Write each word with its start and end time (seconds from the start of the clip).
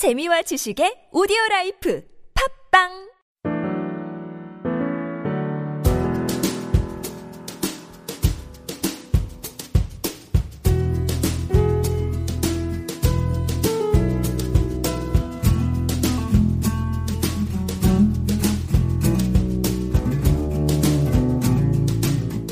재미와 0.00 0.40
지식의 0.40 1.08
오디오 1.12 1.36
라이프 1.50 2.02
팟빵 2.72 2.88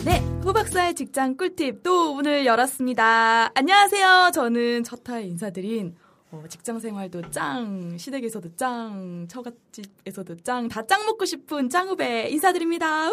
네, 0.05 0.21
후박사의 0.43 0.95
직장 0.97 1.39
꿀팁 1.39 1.83
또 1.83 2.13
문을 2.13 2.45
열었습니다. 2.45 3.53
안녕하세요. 3.55 4.33
저는 4.35 4.85
첫 4.85 5.01
화에 5.09 5.23
인사드린 5.23 5.97
어, 6.31 6.45
직장 6.49 6.79
생활도 6.79 7.31
짱, 7.31 7.97
시댁에서도 7.97 8.55
짱, 8.57 9.27
처갓집에서도 9.29 10.37
짱, 10.43 10.69
다 10.69 10.83
짱 10.87 11.07
먹고 11.07 11.25
싶은 11.25 11.71
짱 11.71 11.89
후배 11.89 12.29
인사드립니다. 12.29 13.09
우! 13.09 13.13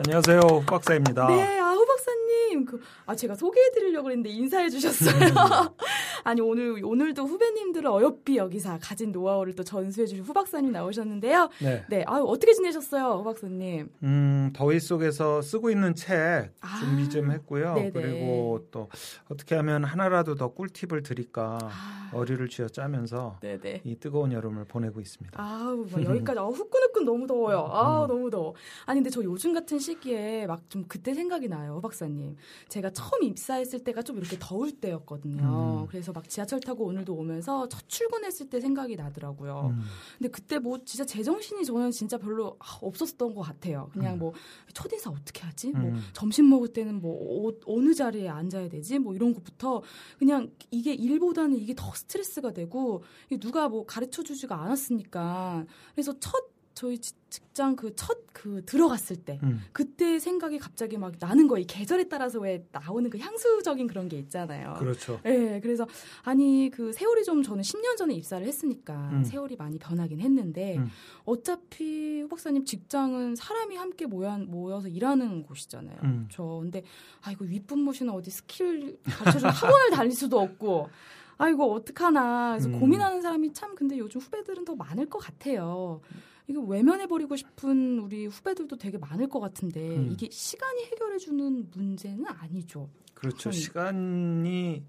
안녕하세요, 0.00 0.64
박사입니다. 0.66 1.28
네, 1.28 1.60
아, 1.60 1.70
후 1.72 1.86
박사님. 1.86 2.64
그, 2.64 2.80
아, 3.06 3.14
제가 3.14 3.36
소개해드리려고 3.36 4.10
했는데 4.10 4.28
인사해 4.30 4.68
주셨어요. 4.68 5.14
아니, 6.24 6.40
오늘, 6.40 6.84
오늘도 6.84 7.24
후배님들을 7.24 7.88
어여삐 7.88 8.36
여기서 8.36 8.78
가진 8.82 9.12
노하우를 9.12 9.54
또 9.54 9.62
전수해 9.62 10.06
주신 10.06 10.24
후 10.24 10.32
박사님 10.32 10.72
나오셨는데요. 10.72 11.48
네. 11.60 11.84
네, 11.88 12.04
아 12.06 12.18
어떻게 12.18 12.52
지내셨어요, 12.54 13.18
후 13.18 13.24
박사님? 13.24 13.88
음, 14.02 14.50
더위 14.54 14.80
속에서 14.80 15.40
쓰고 15.42 15.70
있는 15.70 15.94
책 15.94 16.50
아, 16.60 16.80
준비 16.80 17.08
좀 17.08 17.30
했고요. 17.30 17.74
네네. 17.74 17.90
그리고 17.92 18.66
또 18.70 18.88
어떻게 19.30 19.54
하면 19.54 19.84
하나라도 19.84 20.34
더 20.34 20.48
꿀팁을 20.48 21.02
드릴까 21.02 21.58
아, 21.62 22.03
어리를 22.14 22.48
쥐어 22.48 22.68
짜면서 22.68 23.38
네네. 23.40 23.82
이 23.84 23.96
뜨거운 23.96 24.32
여름을 24.32 24.64
보내고 24.66 25.00
있습니다. 25.00 25.40
아우, 25.40 25.86
막 25.90 26.04
여기까지, 26.04 26.38
아 26.38 26.44
후끈후끈 26.44 27.04
너무 27.04 27.26
더워요. 27.26 27.68
아우, 27.70 28.04
음. 28.04 28.08
너무 28.08 28.30
더워. 28.30 28.54
아니, 28.86 28.98
근데 28.98 29.10
저 29.10 29.22
요즘 29.22 29.52
같은 29.54 29.78
시기에 29.78 30.46
막 30.46 30.64
좀 30.68 30.84
그때 30.88 31.14
생각이 31.14 31.48
나요, 31.48 31.74
호 31.74 31.80
박사님. 31.80 32.36
제가 32.68 32.90
처음 32.90 33.22
입사했을 33.22 33.84
때가 33.84 34.02
좀 34.02 34.18
이렇게 34.18 34.36
더울 34.40 34.72
때였거든요. 34.72 35.82
음. 35.82 35.86
그래서 35.88 36.12
막 36.12 36.28
지하철 36.28 36.58
타고 36.60 36.84
오늘도 36.86 37.14
오면서 37.14 37.68
첫 37.68 37.88
출근했을 37.88 38.48
때 38.48 38.60
생각이 38.60 38.96
나더라고요. 38.96 39.72
음, 39.74 39.82
근데 40.18 40.30
그때 40.30 40.58
뭐 40.58 40.78
진짜 40.84 41.04
제정신이 41.04 41.64
저는 41.64 41.90
진짜 41.90 42.18
별로 42.18 42.56
아, 42.58 42.78
없었던 42.80 43.34
것 43.34 43.42
같아요. 43.42 43.88
그냥 43.92 44.14
음. 44.14 44.18
뭐 44.20 44.32
첫인사 44.72 45.10
어떻게 45.10 45.42
하지? 45.42 45.70
뭐 45.70 45.90
음. 45.90 46.02
점심 46.12 46.48
먹을 46.48 46.68
때는 46.72 47.00
뭐 47.00 47.48
어, 47.48 47.52
어느 47.66 47.94
자리에 47.94 48.28
앉아야 48.28 48.68
되지? 48.68 48.98
뭐 48.98 49.14
이런 49.14 49.34
것부터 49.34 49.82
그냥 50.18 50.50
이게 50.70 50.92
일보다는 50.94 51.56
이게 51.58 51.74
더 51.76 51.92
스트레스가 52.08 52.52
되고 52.52 53.02
누가 53.40 53.68
뭐 53.68 53.84
가르쳐 53.86 54.22
주지가 54.22 54.60
않았으니까 54.62 55.66
그래서 55.94 56.14
첫 56.20 56.52
저희 56.74 56.98
지- 56.98 57.12
직장 57.30 57.76
그첫그 57.76 58.64
들어갔을 58.66 59.14
때 59.16 59.38
음. 59.44 59.60
그때 59.72 60.18
생각이 60.18 60.58
갑자기 60.58 60.98
막 60.98 61.12
나는 61.20 61.46
거이 61.46 61.64
계절에 61.66 62.08
따라서 62.08 62.40
왜 62.40 62.66
나오는 62.72 63.08
그 63.10 63.16
향수적인 63.16 63.86
그런 63.86 64.08
게 64.08 64.18
있잖아요. 64.18 64.74
그렇죠. 64.80 65.20
네, 65.22 65.60
그래서 65.60 65.86
아니 66.24 66.70
그 66.74 66.92
세월이 66.92 67.22
좀 67.24 67.44
저는 67.44 67.62
10년 67.62 67.96
전에 67.96 68.14
입사를 68.14 68.44
했으니까 68.44 69.10
음. 69.12 69.22
세월이 69.24 69.54
많이 69.54 69.78
변하긴 69.78 70.18
했는데 70.20 70.78
음. 70.78 70.88
어차피 71.24 72.22
후 72.22 72.28
박사님 72.28 72.64
직장은 72.64 73.36
사람이 73.36 73.76
함께 73.76 74.06
모여, 74.06 74.36
모여서 74.38 74.88
일하는 74.88 75.44
곳이잖아요. 75.44 75.96
음. 76.02 76.28
저 76.30 76.42
근데 76.60 76.82
아이고 77.22 77.44
윗분모시는 77.44 78.12
어디 78.12 78.32
스킬 78.32 78.98
가르쳐주는 79.04 79.52
학원을 79.52 79.90
다닐 79.90 80.10
수도 80.12 80.40
없고 80.40 80.88
아이고 81.38 81.72
어떡하나 81.72 82.52
그래서 82.52 82.68
음. 82.68 82.80
고민하는 82.80 83.20
사람이 83.22 83.52
참 83.52 83.74
근데 83.74 83.98
요즘 83.98 84.20
후배들은 84.20 84.64
더 84.64 84.74
많을 84.74 85.06
것 85.06 85.18
같아요. 85.18 86.00
이거 86.46 86.60
외면해 86.60 87.06
버리고 87.06 87.36
싶은 87.36 87.98
우리 87.98 88.26
후배들도 88.26 88.76
되게 88.76 88.98
많을 88.98 89.28
것 89.28 89.40
같은데 89.40 89.96
음. 89.96 90.08
이게 90.10 90.28
시간이 90.30 90.84
해결해 90.84 91.18
주는 91.18 91.68
문제는 91.74 92.26
아니죠. 92.26 92.90
그렇죠. 93.14 93.50
그러니까. 93.50 93.52
시간이 93.52 94.84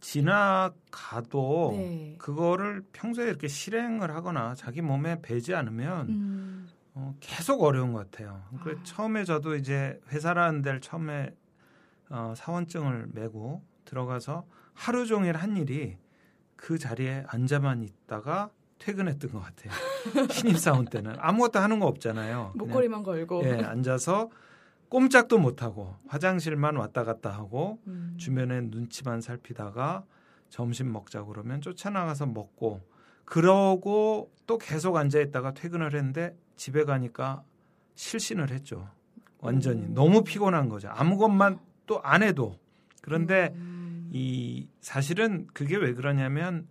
지나가도 0.00 1.70
네. 1.72 2.14
그거를 2.18 2.84
평소에 2.92 3.28
이렇게 3.28 3.48
실행을 3.48 4.14
하거나 4.14 4.54
자기 4.54 4.82
몸에 4.82 5.20
배지 5.22 5.54
않으면 5.54 6.08
음. 6.08 6.68
어, 6.94 7.14
계속 7.20 7.62
어려운 7.62 7.92
것 7.92 8.10
같아요. 8.10 8.42
그 8.62 8.76
아. 8.78 8.82
처음에 8.82 9.24
저도 9.24 9.56
이제 9.56 9.98
회사라는 10.10 10.62
데를 10.62 10.80
처음에 10.80 11.34
어, 12.08 12.34
사원증을 12.36 13.08
메고 13.12 13.62
들어가서 13.84 14.44
하루 14.80 15.04
종일 15.04 15.36
한 15.36 15.58
일이 15.58 15.98
그 16.56 16.78
자리에 16.78 17.24
앉아만 17.28 17.82
있다가 17.82 18.48
퇴근했던 18.78 19.30
것 19.30 19.40
같아요. 19.40 19.72
신입 20.32 20.58
사원 20.58 20.86
때는 20.86 21.16
아무것도 21.18 21.58
하는 21.58 21.80
거 21.80 21.86
없잖아요. 21.86 22.52
목걸이만 22.54 23.02
걸고. 23.02 23.42
예, 23.44 23.62
앉아서 23.62 24.30
꼼짝도 24.88 25.38
못 25.38 25.62
하고 25.62 25.96
화장실만 26.08 26.76
왔다 26.76 27.04
갔다 27.04 27.28
하고 27.30 27.78
음. 27.88 28.14
주변에 28.16 28.62
눈치만 28.62 29.20
살피다가 29.20 30.04
점심 30.48 30.90
먹자고 30.92 31.28
그러면 31.28 31.60
쫓아나가서 31.60 32.24
먹고 32.24 32.80
그러고 33.26 34.32
또 34.46 34.56
계속 34.56 34.96
앉아 34.96 35.20
있다가 35.20 35.52
퇴근을 35.52 35.94
했는데 35.94 36.34
집에 36.56 36.84
가니까 36.84 37.42
실신을 37.96 38.50
했죠. 38.50 38.88
완전히 39.40 39.82
오. 39.82 39.88
너무 39.92 40.24
피곤한 40.24 40.70
거죠. 40.70 40.88
아무것만 40.88 41.58
또 41.86 42.00
안 42.02 42.22
해도 42.22 42.56
그런데 43.02 43.52
음. 43.56 43.79
이 44.10 44.68
사실은 44.80 45.46
그게 45.52 45.76
왜 45.76 45.94
그러냐면 45.94 46.66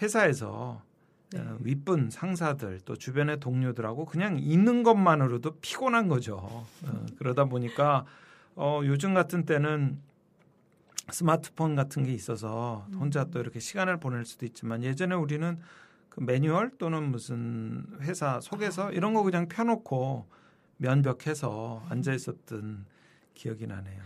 회사에서 0.00 0.82
네. 1.30 1.40
어, 1.40 1.56
윗분 1.60 2.10
상사들 2.10 2.80
또 2.84 2.96
주변의 2.96 3.40
동료들하고 3.40 4.04
그냥 4.04 4.38
있는 4.38 4.82
것만으로도 4.82 5.58
피곤한 5.60 6.08
거죠. 6.08 6.36
어, 6.36 7.06
그러다 7.18 7.46
보니까 7.46 8.04
어, 8.54 8.82
요즘 8.84 9.14
같은 9.14 9.44
때는 9.44 9.98
스마트폰 11.10 11.74
같은 11.74 12.04
게 12.04 12.12
있어서 12.12 12.86
혼자 12.94 13.24
또 13.24 13.40
이렇게 13.40 13.60
시간을 13.60 13.98
보낼 13.98 14.24
수도 14.24 14.46
있지만 14.46 14.84
예전에 14.84 15.14
우리는 15.14 15.58
그 16.08 16.20
매뉴얼 16.20 16.72
또는 16.78 17.10
무슨 17.10 17.86
회사 18.00 18.40
속에서 18.40 18.92
이런 18.92 19.14
거 19.14 19.22
그냥 19.22 19.48
펴놓고 19.48 20.26
면벽해서 20.76 21.86
앉아 21.88 22.12
있었던 22.12 22.84
기억이 23.34 23.66
나네요. 23.66 24.02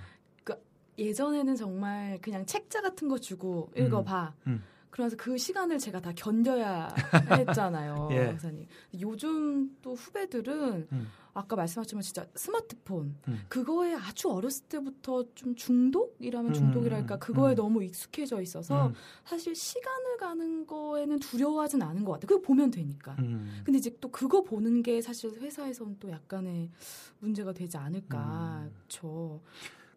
예전에는 0.99 1.57
정말 1.57 2.19
그냥 2.21 2.47
책자 2.47 2.81
같은 2.81 3.09
거 3.09 3.19
주고 3.19 3.71
읽어봐. 3.77 4.34
음. 4.47 4.62
그래서 4.97 5.15
그 5.19 5.37
시간을 5.37 5.79
제가 5.79 6.01
다 6.01 6.11
견뎌야 6.17 6.89
했잖아요. 7.39 8.09
예. 8.12 8.27
박사님. 8.31 8.67
요즘 8.99 9.77
또 9.83 9.95
후배들은 9.95 10.89
음. 10.91 11.09
아까 11.34 11.55
말씀하셨지만 11.55 12.01
진짜 12.01 12.27
스마트폰 12.34 13.15
음. 13.29 13.41
그거에 13.49 13.93
아주 13.93 14.31
어렸을 14.31 14.65
때부터 14.69 15.23
좀 15.34 15.55
중독이라면 15.55 16.51
음, 16.51 16.55
중독이랄까 16.55 17.19
그거에 17.19 17.53
음. 17.53 17.57
너무 17.57 17.84
익숙해져 17.84 18.41
있어서 18.41 18.87
음, 18.87 18.95
사실 19.27 19.55
시간을 19.55 20.17
가는 20.17 20.67
거에는 20.67 21.19
두려워하진 21.19 21.83
않은 21.83 22.03
것 22.03 22.13
같아요. 22.13 22.28
그거 22.28 22.41
보면 22.41 22.71
되니까. 22.71 23.17
음. 23.19 23.61
근데 23.67 23.77
이제 23.77 23.95
또 24.01 24.11
그거 24.11 24.43
보는 24.43 24.83
게 24.83 25.03
사실 25.03 25.31
회사에서는 25.39 25.99
또 26.01 26.11
약간의 26.11 26.71
문제가 27.19 27.53
되지 27.53 27.77
않을까. 27.77 28.63
음. 28.65 28.75
저 28.89 29.39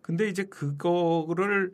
근데 0.09 0.27
이제 0.27 0.43
그거를 0.45 1.71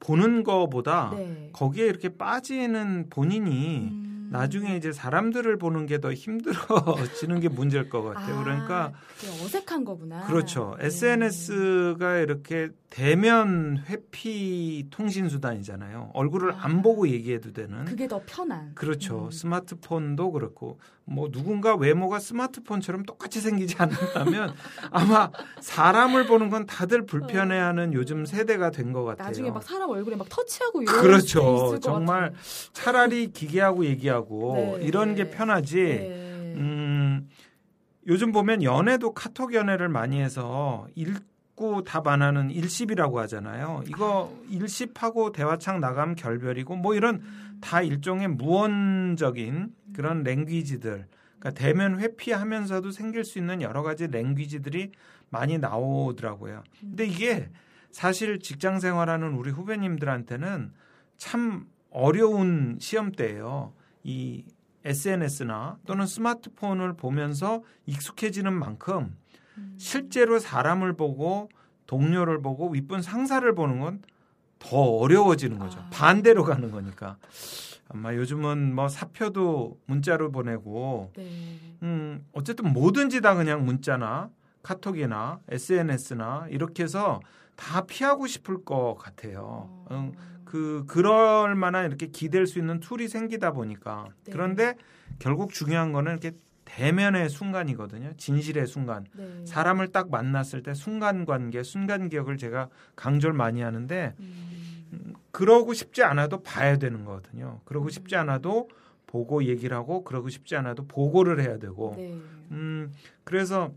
보는 0.00 0.42
거보다 0.42 1.12
네. 1.16 1.50
거기에 1.52 1.86
이렇게 1.86 2.08
빠지는 2.08 3.06
본인이 3.08 3.88
음. 3.92 4.28
나중에 4.32 4.76
이제 4.76 4.90
사람들을 4.90 5.56
보는 5.58 5.86
게 5.86 5.98
더 6.00 6.12
힘들어지는 6.12 7.38
게 7.38 7.48
문제일 7.48 7.88
것 7.88 8.02
같아요. 8.02 8.34
아, 8.36 8.42
그러니까 8.42 8.92
어색한 9.44 9.84
거구나. 9.84 10.26
그렇죠. 10.26 10.74
네. 10.80 10.86
SNS가 10.86 12.18
이렇게 12.18 12.70
대면 12.90 13.84
회피 13.88 14.88
통신 14.90 15.28
수단이잖아요. 15.28 16.10
얼굴을 16.14 16.54
아. 16.54 16.64
안 16.64 16.82
보고 16.82 17.08
얘기해도 17.08 17.52
되는. 17.52 17.84
그게 17.84 18.08
더 18.08 18.20
편한. 18.26 18.72
그렇죠. 18.74 19.26
음. 19.26 19.30
스마트폰도 19.30 20.32
그렇고 20.32 20.80
뭐 21.10 21.30
누군가 21.30 21.74
외모가 21.74 22.18
스마트폰처럼 22.18 23.04
똑같이 23.04 23.40
생기지 23.40 23.76
않는다면 23.78 24.54
아마 24.90 25.30
사람을 25.60 26.26
보는 26.26 26.50
건 26.50 26.66
다들 26.66 27.06
불편해하는 27.06 27.92
요즘 27.94 28.26
세대가 28.26 28.70
된 28.70 28.92
것 28.92 29.04
같아요. 29.04 29.26
나중에 29.28 29.50
막 29.50 29.62
사람 29.62 29.90
얼굴에 29.90 30.16
막 30.16 30.28
터치하고 30.28 30.82
이런 30.82 31.00
그렇죠. 31.00 31.78
정말. 31.80 32.32
차라리 32.72 33.32
기계하고 33.32 33.84
얘기하고 33.84 34.76
네, 34.80 34.86
이런 34.86 35.14
네. 35.14 35.24
게 35.24 35.30
편하지. 35.30 35.76
네. 35.76 36.54
음, 36.56 37.28
요즘 38.06 38.32
보면 38.32 38.62
연애도 38.62 39.12
카톡 39.12 39.52
연애를 39.54 39.88
많이 39.88 40.20
해서 40.20 40.86
읽고 41.58 41.82
답 41.82 42.06
안 42.06 42.22
하는 42.22 42.50
일십이라고 42.50 43.18
하잖아요. 43.20 43.82
이거 43.88 44.32
일십하고 44.48 45.32
대화창 45.32 45.80
나가면 45.80 46.14
결별이고 46.14 46.76
뭐 46.76 46.94
이런 46.94 47.20
다 47.60 47.82
일종의 47.82 48.28
무언적인 48.28 49.74
그런 49.92 50.22
랭귀지들. 50.22 51.06
그러니까 51.38 51.50
대면 51.50 52.00
회피하면서도 52.00 52.92
생길 52.92 53.24
수 53.24 53.38
있는 53.38 53.60
여러 53.60 53.82
가지 53.82 54.06
랭귀지들이 54.06 54.92
많이 55.28 55.58
나오더라고요. 55.58 56.62
근데 56.80 57.04
이게 57.04 57.50
사실 57.90 58.38
직장 58.38 58.80
생활하는 58.80 59.34
우리 59.34 59.50
후배님들한테는 59.50 60.72
참 61.18 61.66
어려운 61.90 62.78
시험대예요. 62.80 63.74
이 64.04 64.44
SNS나 64.84 65.78
또는 65.84 66.06
스마트폰을 66.06 66.94
보면서 66.94 67.62
익숙해지는 67.86 68.52
만큼 68.52 68.98
음. 68.98 69.27
실제로 69.76 70.38
사람을 70.38 70.94
보고 70.94 71.48
동료를 71.86 72.42
보고 72.42 72.68
윗분 72.70 73.02
상사를 73.02 73.54
보는 73.54 73.80
건 73.80 74.02
더 74.58 74.76
어려워지는 74.78 75.58
거죠. 75.58 75.78
아. 75.80 75.88
반대로 75.90 76.44
가는 76.44 76.70
거니까. 76.70 77.16
아마 77.88 78.14
요즘은 78.14 78.74
뭐 78.74 78.88
사표도 78.88 79.80
문자로 79.86 80.30
보내고 80.30 81.12
네. 81.16 81.58
음, 81.82 82.26
어쨌든 82.32 82.72
뭐든지 82.72 83.22
다 83.22 83.34
그냥 83.34 83.64
문자나 83.64 84.30
카톡이나 84.62 85.40
SNS나 85.48 86.48
이렇게 86.50 86.82
해서 86.82 87.20
다 87.56 87.86
피하고 87.86 88.26
싶을 88.26 88.64
것 88.64 88.96
같아요. 88.98 89.68
어. 89.86 89.86
음, 89.92 90.12
그 90.44 90.84
그럴 90.86 91.54
만한 91.54 91.86
이렇게 91.86 92.08
기댈 92.08 92.46
수 92.46 92.58
있는 92.58 92.80
툴이 92.80 93.08
생기다 93.08 93.52
보니까 93.52 94.08
네. 94.24 94.32
그런데 94.32 94.74
결국 95.18 95.52
중요한 95.52 95.92
거는 95.92 96.12
이렇게 96.12 96.32
대면의 96.68 97.30
순간이거든요. 97.30 98.12
진실의 98.18 98.66
순간. 98.66 99.06
네. 99.14 99.44
사람을 99.46 99.88
딱 99.88 100.10
만났을 100.10 100.62
때 100.62 100.74
순간 100.74 101.24
관계, 101.24 101.62
순간 101.62 102.10
기억을 102.10 102.36
제가 102.36 102.68
강조를 102.94 103.34
많이 103.34 103.62
하는데 103.62 104.14
음. 104.20 105.14
그러고 105.30 105.72
싶지 105.72 106.02
않아도 106.02 106.42
봐야 106.42 106.76
되는 106.76 107.04
거거든요. 107.04 107.60
그러고 107.64 107.86
음. 107.86 107.90
싶지 107.90 108.16
않아도 108.16 108.68
보고 109.06 109.44
얘기를 109.44 109.74
하고 109.74 110.04
그러고 110.04 110.28
싶지 110.28 110.56
않아도 110.56 110.86
보고를 110.86 111.40
해야 111.40 111.58
되고 111.58 111.94
네. 111.96 112.20
음, 112.50 112.92
그래서 113.24 113.72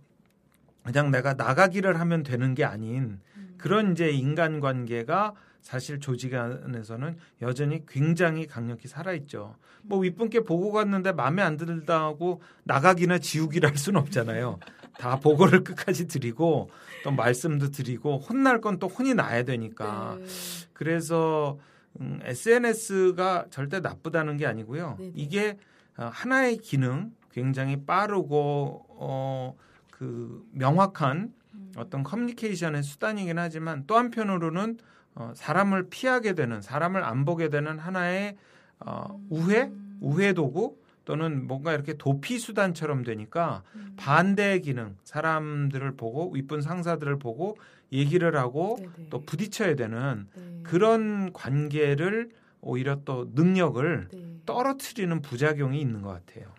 그냥 0.83 1.09
내가 1.11 1.35
나가기를 1.35 1.97
하면 1.99 2.23
되는 2.23 2.53
게 2.53 2.65
아닌 2.65 3.19
음. 3.37 3.55
그런 3.57 3.93
이제 3.93 4.09
인간관계가 4.09 5.33
사실 5.61 5.99
조직 5.99 6.33
안에서는 6.33 7.17
여전히 7.41 7.85
굉장히 7.85 8.47
강력히 8.47 8.87
살아있죠. 8.87 9.55
뭐 9.83 9.99
윗분께 9.99 10.41
보고 10.41 10.71
갔는데 10.71 11.11
마음에 11.11 11.41
안 11.41 11.57
들다고 11.57 12.41
나가기나 12.63 13.19
지우기를 13.19 13.69
할 13.69 13.77
수는 13.77 14.01
없잖아요. 14.01 14.59
다 14.97 15.19
보고를 15.19 15.63
끝까지 15.63 16.07
드리고 16.07 16.69
또 17.03 17.11
말씀도 17.11 17.69
드리고 17.71 18.17
혼날 18.19 18.59
건 18.61 18.79
또 18.79 18.87
혼이 18.87 19.13
나야 19.13 19.43
되니까. 19.43 20.17
네. 20.19 20.25
그래서 20.73 21.59
음, 21.99 22.19
SNS가 22.23 23.45
절대 23.49 23.79
나쁘다는 23.79 24.37
게 24.37 24.45
아니고요. 24.45 24.95
네네. 24.97 25.11
이게 25.15 25.57
어, 25.97 26.09
하나의 26.11 26.57
기능, 26.57 27.11
굉장히 27.31 27.85
빠르고 27.85 28.85
어, 28.89 29.55
그 29.91 30.43
명확한 30.51 31.33
음. 31.53 31.71
어떤 31.75 32.03
커뮤니케이션의 32.03 32.83
수단이긴 32.83 33.37
하지만 33.37 33.83
또 33.87 33.97
한편으로는 33.97 34.77
어, 35.15 35.31
사람을 35.35 35.89
피하게 35.89 36.33
되는, 36.33 36.61
사람을 36.61 37.03
안 37.03 37.25
보게 37.25 37.49
되는 37.49 37.79
하나의 37.79 38.37
어, 38.79 39.19
우회, 39.29 39.63
음. 39.63 39.97
우회 40.01 40.33
도구 40.33 40.77
또는 41.05 41.47
뭔가 41.47 41.73
이렇게 41.73 41.93
도피 41.97 42.39
수단처럼 42.39 43.03
되니까 43.03 43.63
음. 43.75 43.93
반대의 43.97 44.61
기능, 44.61 44.95
사람들을 45.03 45.95
보고 45.95 46.31
윗분 46.31 46.61
상사들을 46.61 47.19
보고 47.19 47.57
얘기를 47.91 48.35
하고 48.37 48.77
네네. 48.79 49.09
또 49.09 49.21
부딪혀야 49.25 49.75
되는 49.75 50.27
네. 50.33 50.59
그런 50.63 51.33
관계를 51.33 52.29
오히려 52.61 53.01
또 53.03 53.29
능력을 53.33 54.07
네. 54.11 54.35
떨어뜨리는 54.45 55.21
부작용이 55.21 55.81
있는 55.81 56.01
것 56.01 56.09
같아요. 56.09 56.53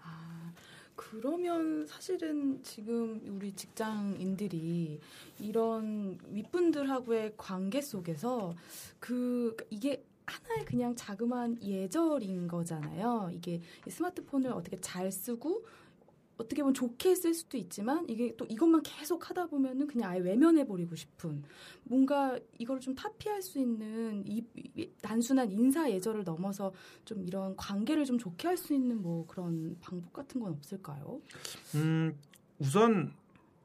아, 0.92 0.94
그러면 0.94 1.86
사실은 1.86 2.62
지금 2.62 3.20
우리 3.28 3.52
직장인들이 3.52 5.00
이런 5.40 6.18
윗분들하고의 6.30 7.34
관계 7.36 7.80
속에서 7.80 8.54
그 8.98 9.56
이게 9.70 10.04
하나의 10.26 10.64
그냥 10.64 10.94
자그마한 10.94 11.62
예절인 11.62 12.46
거잖아요. 12.48 13.30
이게 13.34 13.60
스마트폰을 13.88 14.52
어떻게 14.52 14.80
잘 14.80 15.10
쓰고 15.10 15.64
어떻게 16.38 16.62
보면 16.62 16.74
좋게 16.74 17.14
쓸 17.14 17.34
수도 17.34 17.56
있지만 17.56 18.04
이게 18.08 18.34
또 18.36 18.44
이것만 18.46 18.82
계속 18.82 19.28
하다 19.28 19.46
보면은 19.46 19.86
그냥 19.86 20.10
아예 20.10 20.18
외면해 20.20 20.66
버리고 20.66 20.96
싶은 20.96 21.42
뭔가 21.84 22.38
이걸 22.58 22.80
좀 22.80 22.94
타피할 22.94 23.42
수 23.42 23.58
있는 23.58 24.24
이, 24.26 24.44
이 24.74 24.88
단순한 25.02 25.50
인사 25.52 25.90
예절을 25.90 26.24
넘어서 26.24 26.72
좀 27.04 27.22
이런 27.22 27.54
관계를 27.56 28.04
좀 28.04 28.18
좋게 28.18 28.48
할 28.48 28.56
수 28.56 28.74
있는 28.74 29.00
뭐 29.02 29.26
그런 29.26 29.76
방법 29.80 30.12
같은 30.12 30.40
건 30.40 30.52
없을까요? 30.52 31.20
음, 31.74 32.16
우선 32.58 33.12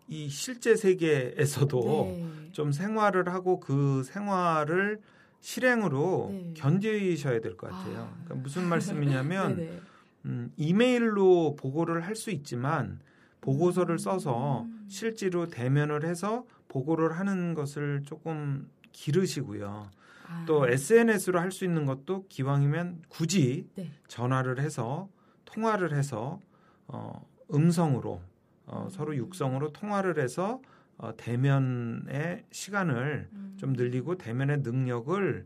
이 0.08 0.30
실제 0.30 0.75
세계에서도 0.75 1.81
네. 1.84 2.50
좀 2.52 2.72
생활을 2.72 3.30
하고 3.30 3.60
그 3.60 4.04
생활을 4.04 5.02
실행으로 5.42 6.28
네. 6.31 6.54
견디셔야 6.56 7.40
될 7.42 7.56
것 7.58 7.69
같아요. 7.69 8.10
아. 8.12 8.24
그러니까 8.24 8.36
무슨 8.36 8.64
말씀이냐면 8.69 9.58
네네. 9.58 9.81
음, 10.28 10.52
이메일로 10.58 11.56
보고를 11.56 12.06
할 12.06 12.16
수 12.16 12.32
있지만 12.32 13.00
보고서를 13.42 13.96
음. 13.96 13.98
써서 13.98 14.68
실제로 14.88 15.48
대면을 15.48 16.04
해서 16.04 16.46
보고를 16.68 17.18
하는 17.18 17.54
것을 17.54 18.02
조금 18.06 18.70
기르시고요. 18.92 19.90
아, 20.30 20.44
또 20.46 20.68
SNS로 20.68 21.40
할 21.40 21.52
수 21.52 21.64
있는 21.64 21.86
것도 21.86 22.26
기왕이면 22.28 23.04
굳이 23.08 23.68
네. 23.76 23.90
전화를 24.08 24.60
해서 24.60 25.08
통화를 25.46 25.94
해서 25.94 26.40
어, 26.88 27.26
음성으로 27.54 28.22
어, 28.66 28.88
서로 28.92 29.14
음. 29.14 29.18
육성으로 29.18 29.72
통화를 29.72 30.20
해서 30.20 30.62
어, 30.98 31.16
대면의 31.16 32.44
시간을 32.52 33.30
음. 33.32 33.54
좀 33.58 33.74
늘리고 33.74 34.18
대면의 34.18 34.60
능력을 34.60 35.46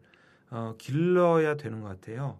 어, 0.49 0.75
길러야 0.77 1.55
되는 1.57 1.81
것 1.81 1.89
같아요. 1.89 2.39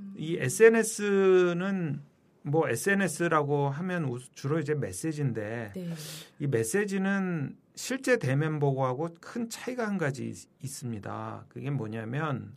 음. 0.00 0.14
이 0.16 0.36
SNS는 0.40 2.00
뭐 2.42 2.68
SNS라고 2.68 3.68
하면 3.68 4.04
우- 4.04 4.18
주로 4.34 4.58
이제 4.58 4.74
메시지인데 4.74 5.72
네. 5.74 5.94
이 6.38 6.46
메시지는 6.46 7.56
실제 7.74 8.18
대면 8.18 8.58
보고하고 8.58 9.14
큰 9.20 9.48
차이가 9.50 9.86
한 9.86 9.98
가지 9.98 10.28
있- 10.28 10.48
있습니다. 10.62 11.44
그게 11.48 11.70
뭐냐면 11.70 12.52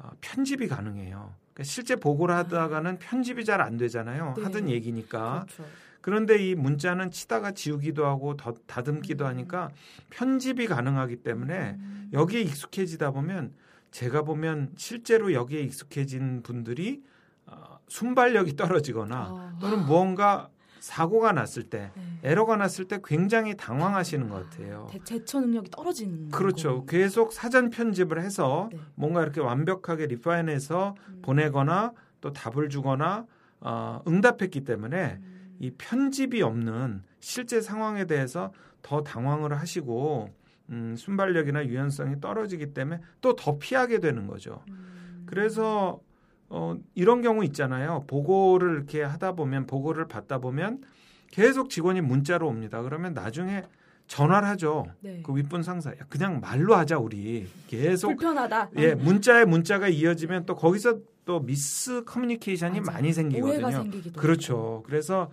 어, 0.00 0.10
편집이 0.20 0.66
가능해요. 0.68 1.34
그러니까 1.52 1.62
실제 1.64 1.94
보고를 1.96 2.34
하다가는 2.34 2.98
편집이 2.98 3.44
잘 3.44 3.60
안 3.60 3.76
되잖아요. 3.76 4.34
네. 4.36 4.42
하던 4.42 4.68
얘기니까. 4.68 5.46
그렇죠. 5.46 5.64
그런데 6.00 6.36
이 6.36 6.54
문자는 6.54 7.10
치다가 7.12 7.52
지우기도 7.52 8.04
하고 8.04 8.36
더 8.36 8.52
다듬기도 8.66 9.24
음. 9.24 9.28
하니까 9.30 9.70
편집이 10.10 10.66
가능하기 10.66 11.16
때문에 11.22 11.76
음. 11.78 12.10
여기에 12.12 12.42
익숙해지다 12.42 13.12
보면 13.12 13.54
제가 13.94 14.22
보면 14.22 14.72
실제로 14.76 15.32
여기에 15.32 15.60
익숙해진 15.60 16.42
분들이 16.42 17.00
어, 17.46 17.78
순발력이 17.86 18.56
떨어지거나 18.56 19.16
아. 19.16 19.56
또는 19.60 19.86
무언가 19.86 20.48
사고가 20.80 21.30
났을 21.30 21.62
때 21.62 21.92
네. 21.94 22.18
에러가 22.24 22.56
났을 22.56 22.86
때 22.86 22.98
굉장히 23.04 23.56
당황하시는 23.56 24.28
것 24.28 24.50
같아요. 24.50 24.88
대, 24.90 24.98
대처 24.98 25.38
능력이 25.38 25.70
떨어지는 25.70 26.30
그렇죠. 26.30 26.70
거군요. 26.70 26.86
계속 26.86 27.32
사전 27.32 27.70
편집을 27.70 28.20
해서 28.20 28.68
네. 28.72 28.80
뭔가 28.96 29.22
이렇게 29.22 29.40
완벽하게 29.40 30.06
리파인해서 30.06 30.96
음. 31.10 31.22
보내거나 31.22 31.92
또 32.20 32.32
답을 32.32 32.70
주거나 32.70 33.26
어, 33.60 34.02
응답했기 34.08 34.64
때문에 34.64 35.20
음. 35.22 35.56
이 35.60 35.70
편집이 35.70 36.42
없는 36.42 37.04
실제 37.20 37.60
상황에 37.60 38.06
대해서 38.06 38.52
더 38.82 39.04
당황을 39.04 39.56
하시고 39.56 40.34
음, 40.70 40.94
순발력이나 40.96 41.66
유연성이 41.66 42.20
떨어지기 42.20 42.72
때문에 42.72 43.00
또 43.20 43.36
더 43.36 43.58
피하게 43.58 44.00
되는 44.00 44.26
거죠. 44.26 44.62
음. 44.68 45.24
그래서 45.26 46.00
어, 46.48 46.76
이런 46.94 47.20
경우 47.22 47.44
있잖아요. 47.44 48.04
보고를 48.06 48.76
이렇게 48.76 49.02
하다 49.02 49.32
보면 49.32 49.66
보고를 49.66 50.08
받다 50.08 50.38
보면 50.38 50.82
계속 51.30 51.68
직원이 51.70 52.00
문자로 52.00 52.46
옵니다. 52.46 52.80
그러면 52.82 53.12
나중에 53.14 53.62
전화를 54.06 54.46
하죠. 54.48 54.86
네. 55.00 55.22
그 55.24 55.34
윗분 55.34 55.62
상사 55.62 55.90
야, 55.90 55.94
그냥 56.08 56.40
말로 56.40 56.74
하자 56.76 56.98
우리 56.98 57.48
계속 57.66 58.08
불편하다. 58.08 58.70
예 58.76 58.94
문자에 58.94 59.44
문자가 59.46 59.88
이어지면 59.88 60.44
또 60.46 60.54
거기서 60.54 60.98
또 61.24 61.40
미스 61.40 62.04
커뮤니케이션이 62.04 62.80
맞아. 62.80 62.92
많이 62.92 63.12
생기거든요. 63.12 63.52
오해가 63.52 63.70
생기기도 63.70 64.20
그렇죠. 64.20 64.82
그래서 64.86 65.30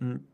음, 0.00 0.24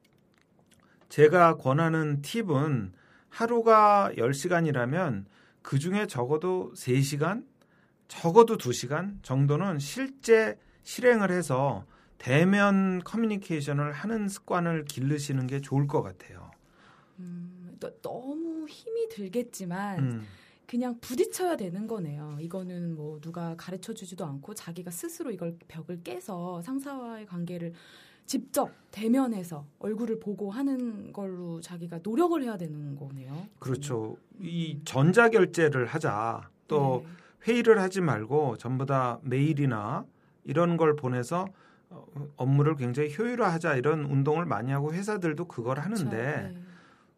제가 1.08 1.56
권하는 1.56 2.20
팁은 2.20 2.92
하루가 3.30 4.10
10시간이라면 4.16 5.24
그 5.62 5.78
중에 5.78 6.06
적어도 6.06 6.72
3시간, 6.74 7.44
적어도 8.08 8.56
2시간 8.56 9.22
정도는 9.22 9.78
실제 9.78 10.58
실행을 10.82 11.30
해서 11.30 11.84
대면 12.16 13.02
커뮤니케이션을 13.04 13.92
하는 13.92 14.28
습관을 14.28 14.84
기르시는 14.86 15.46
게 15.46 15.60
좋을 15.60 15.86
것 15.86 16.02
같아요. 16.02 16.50
음, 17.18 17.76
또 17.78 17.90
너무 18.00 18.66
힘이 18.68 19.08
들겠지만 19.08 19.98
음, 19.98 20.26
그냥 20.66 20.98
부딪혀야 21.00 21.56
되는 21.56 21.86
거네요. 21.86 22.38
이거는 22.40 22.94
뭐 22.94 23.20
누가 23.20 23.54
가르쳐 23.56 23.94
주지도 23.94 24.24
않고 24.24 24.54
자기가 24.54 24.90
스스로 24.90 25.30
이걸 25.30 25.56
벽을 25.68 26.02
깨서 26.02 26.62
상사와의 26.62 27.26
관계를 27.26 27.72
직접 28.28 28.70
대면해서 28.90 29.66
얼굴을 29.78 30.20
보고 30.20 30.50
하는 30.50 31.12
걸로 31.14 31.60
자기가 31.62 32.00
노력을 32.02 32.40
해야 32.42 32.58
되는 32.58 32.94
거네요. 32.94 33.48
그렇죠. 33.58 34.18
이 34.38 34.78
전자 34.84 35.30
결제를 35.30 35.86
하자. 35.86 36.48
또 36.68 37.04
네. 37.04 37.52
회의를 37.52 37.80
하지 37.80 38.02
말고 38.02 38.58
전부 38.58 38.84
다 38.84 39.18
메일이나 39.22 40.04
이런 40.44 40.76
걸 40.76 40.94
보내서 40.94 41.46
어, 41.88 42.04
업무를 42.36 42.76
굉장히 42.76 43.14
효율화하자 43.16 43.76
이런 43.76 44.04
운동을 44.04 44.44
많이 44.44 44.72
하고 44.72 44.92
회사들도 44.92 45.46
그걸 45.46 45.78
하는데 45.78 46.04
그렇죠. 46.04 46.54
네. 46.54 46.62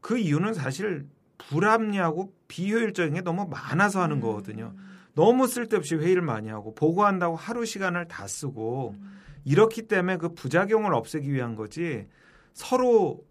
그 0.00 0.17
이유는 0.17 0.55
사실 0.55 1.09
불합리하고 1.38 2.33
비효율적인 2.47 3.14
게 3.14 3.21
너무 3.23 3.49
많아서 3.49 4.00
하는 4.00 4.21
거거든요. 4.21 4.75
음. 4.76 4.90
너무 5.14 5.49
쓸데없이 5.49 5.97
회의를 5.97 6.23
많이 6.23 6.49
하고 6.50 6.73
보고한다고 6.73 7.35
하루 7.35 7.64
시간을 7.64 8.07
다 8.07 8.29
쓰고 8.29 8.95
이렇기 9.44 9.82
때문에 9.88 10.16
그 10.16 10.35
부작용을 10.35 10.94
없애기 10.94 11.32
위한 11.32 11.54
거지 11.54 12.06
서로 12.52 13.25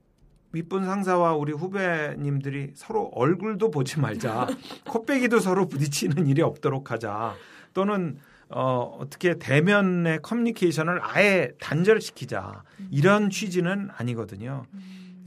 윗분 0.52 0.86
상사와 0.86 1.36
우리 1.36 1.54
후배님들이 1.54 2.72
서로 2.74 3.12
얼굴도 3.14 3.70
보지 3.70 4.00
말자. 4.00 4.48
코빼기도 4.90 5.40
서로 5.40 5.68
부딪히는 5.68 6.28
일이 6.28 6.42
없도록 6.42 6.92
하자. 6.92 7.36
또는 7.74 8.18
어, 8.50 8.98
어떻게 9.00 9.38
대면의 9.38 10.22
커뮤니케이션을 10.24 11.00
아예 11.04 11.52
단절시키자. 11.60 12.64
이런 12.90 13.30
취지는 13.30 13.90
아니거든요. 13.96 14.66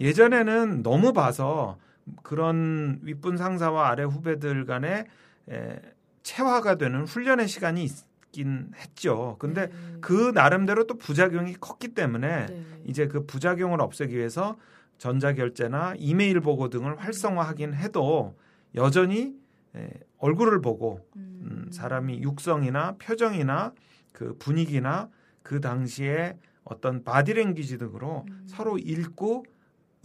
예전에는 0.00 0.82
너무 0.82 1.12
봐서 1.12 1.78
그런 2.24 2.98
윗분 3.02 3.36
상사와 3.36 3.88
아래 3.88 4.02
후배들 4.02 4.66
간에 4.66 5.04
에, 5.48 5.80
체화가 6.24 6.76
되는 6.76 7.04
훈련의 7.04 7.46
시간이 7.46 7.84
있 7.84 7.92
긴 8.32 8.72
했죠. 8.76 9.36
근데 9.38 9.68
네. 9.68 9.72
그 10.00 10.32
나름대로 10.34 10.86
또 10.86 10.96
부작용이 10.96 11.54
컸기 11.54 11.88
때문에 11.88 12.46
네. 12.46 12.64
이제 12.86 13.06
그 13.06 13.26
부작용을 13.26 13.80
없애기 13.80 14.16
위해서 14.16 14.56
전자결제나 14.98 15.94
이메일 15.98 16.40
보고 16.40 16.68
등을 16.68 16.98
활성화하긴 16.98 17.74
해도 17.74 18.36
여전히 18.74 19.34
에, 19.76 19.90
얼굴을 20.18 20.60
보고 20.60 21.06
음, 21.16 21.68
사람이 21.70 22.22
육성이나 22.22 22.96
표정이나 22.98 23.72
그 24.12 24.36
분위기나 24.38 25.08
그 25.42 25.60
당시에 25.60 26.38
어떤 26.64 27.04
바디랭귀지 27.04 27.78
등으로 27.78 28.24
음. 28.28 28.44
서로 28.46 28.78
읽고 28.78 29.44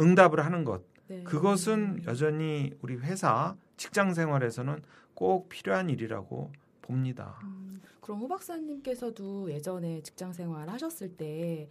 응답을 0.01 0.43
하는 0.43 0.63
것 0.63 0.83
네. 1.07 1.23
그것은 1.23 2.03
여전히 2.05 2.73
우리 2.81 2.95
회사 2.95 3.55
직장 3.77 4.13
생활에서는 4.13 4.81
꼭 5.13 5.49
필요한 5.49 5.89
일이라고 5.89 6.51
봅니다. 6.87 7.39
음, 7.43 7.81
그럼 8.01 8.21
후 8.21 8.27
박사님께서도 8.27 9.51
예전에 9.51 10.01
직장 10.01 10.33
생활 10.33 10.69
하셨을 10.69 11.17
때 11.17 11.69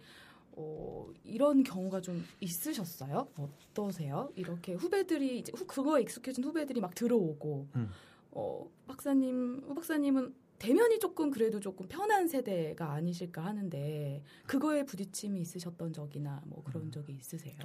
어, 0.51 1.07
이런 1.23 1.63
경우가 1.63 2.01
좀 2.01 2.23
있으셨어요? 2.39 3.27
어떠세요? 3.37 4.31
이렇게 4.35 4.73
후배들이 4.73 5.39
이제 5.39 5.51
후, 5.55 5.65
그거에 5.67 6.01
익숙해진 6.01 6.43
후배들이 6.43 6.79
막 6.81 6.95
들어오고 6.95 7.67
음. 7.75 7.89
어, 8.31 8.69
박사님 8.87 9.63
후 9.67 9.75
박사님은 9.75 10.33
대면이 10.59 10.99
조금 10.99 11.29
그래도 11.29 11.59
조금 11.59 11.87
편한 11.87 12.27
세대가 12.27 12.93
아니실까 12.93 13.45
하는데 13.45 14.23
그거에 14.47 14.83
부딪힘이 14.83 15.41
있으셨던 15.41 15.93
적이나 15.93 16.41
뭐 16.45 16.59
음. 16.59 16.63
그런 16.63 16.91
적이 16.91 17.13
있으세요? 17.13 17.55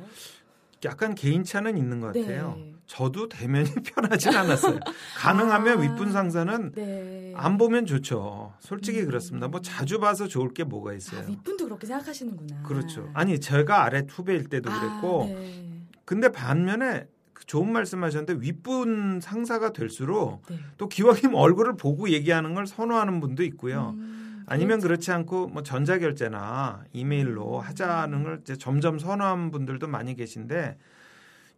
약간 0.85 1.15
개인차는 1.15 1.77
있는 1.77 2.01
것 2.01 2.09
같아요. 2.09 2.55
네. 2.57 2.75
저도 2.87 3.29
대면이 3.29 3.71
편하진 3.85 4.35
않았어요. 4.35 4.79
가능하면 5.17 5.79
아. 5.79 5.81
윗분 5.81 6.13
상사는 6.13 6.73
네. 6.73 7.33
안 7.37 7.57
보면 7.57 7.87
좋죠. 7.87 8.53
솔직히 8.59 9.01
음. 9.01 9.07
그렇습니다. 9.07 9.49
뭐 9.49 9.61
자주 9.61 9.99
봐서 9.99 10.27
좋을 10.27 10.53
게 10.53 10.65
뭐가 10.65 10.91
아, 10.91 10.95
있어요. 10.95 11.25
윗분도 11.29 11.65
그렇게 11.65 11.87
생각하시는구나. 11.87 12.63
그렇죠. 12.63 13.11
아니 13.15 13.41
제가 13.41 13.85
아래 13.85 14.05
후배일 14.09 14.49
때도 14.49 14.71
아, 14.71 14.81
그랬고, 14.81 15.25
네. 15.27 15.81
근데 16.05 16.31
반면에 16.31 17.07
그 17.33 17.47
좋은 17.47 17.73
말씀하셨는데 17.73 18.45
윗분 18.45 19.21
상사가 19.21 19.73
될수록 19.73 20.43
네. 20.49 20.59
또 20.79 20.89
기왕이면 20.89 21.35
얼굴을 21.35 21.77
보고 21.77 22.11
얘기하는 22.11 22.55
걸 22.55 22.67
선호하는 22.67 23.21
분도 23.21 23.43
있고요. 23.45 23.95
음, 23.97 24.22
아니면 24.53 24.81
그렇죠. 24.81 24.89
그렇지 24.89 25.13
않고 25.13 25.49
뭐 25.49 25.63
전자결제나 25.63 26.85
이메일로 26.93 27.59
음. 27.59 27.61
하자는 27.61 28.23
걸 28.23 28.39
이제 28.43 28.57
점점 28.57 28.99
선호하는 28.99 29.51
분들도 29.51 29.87
많이 29.87 30.15
계신데 30.15 30.77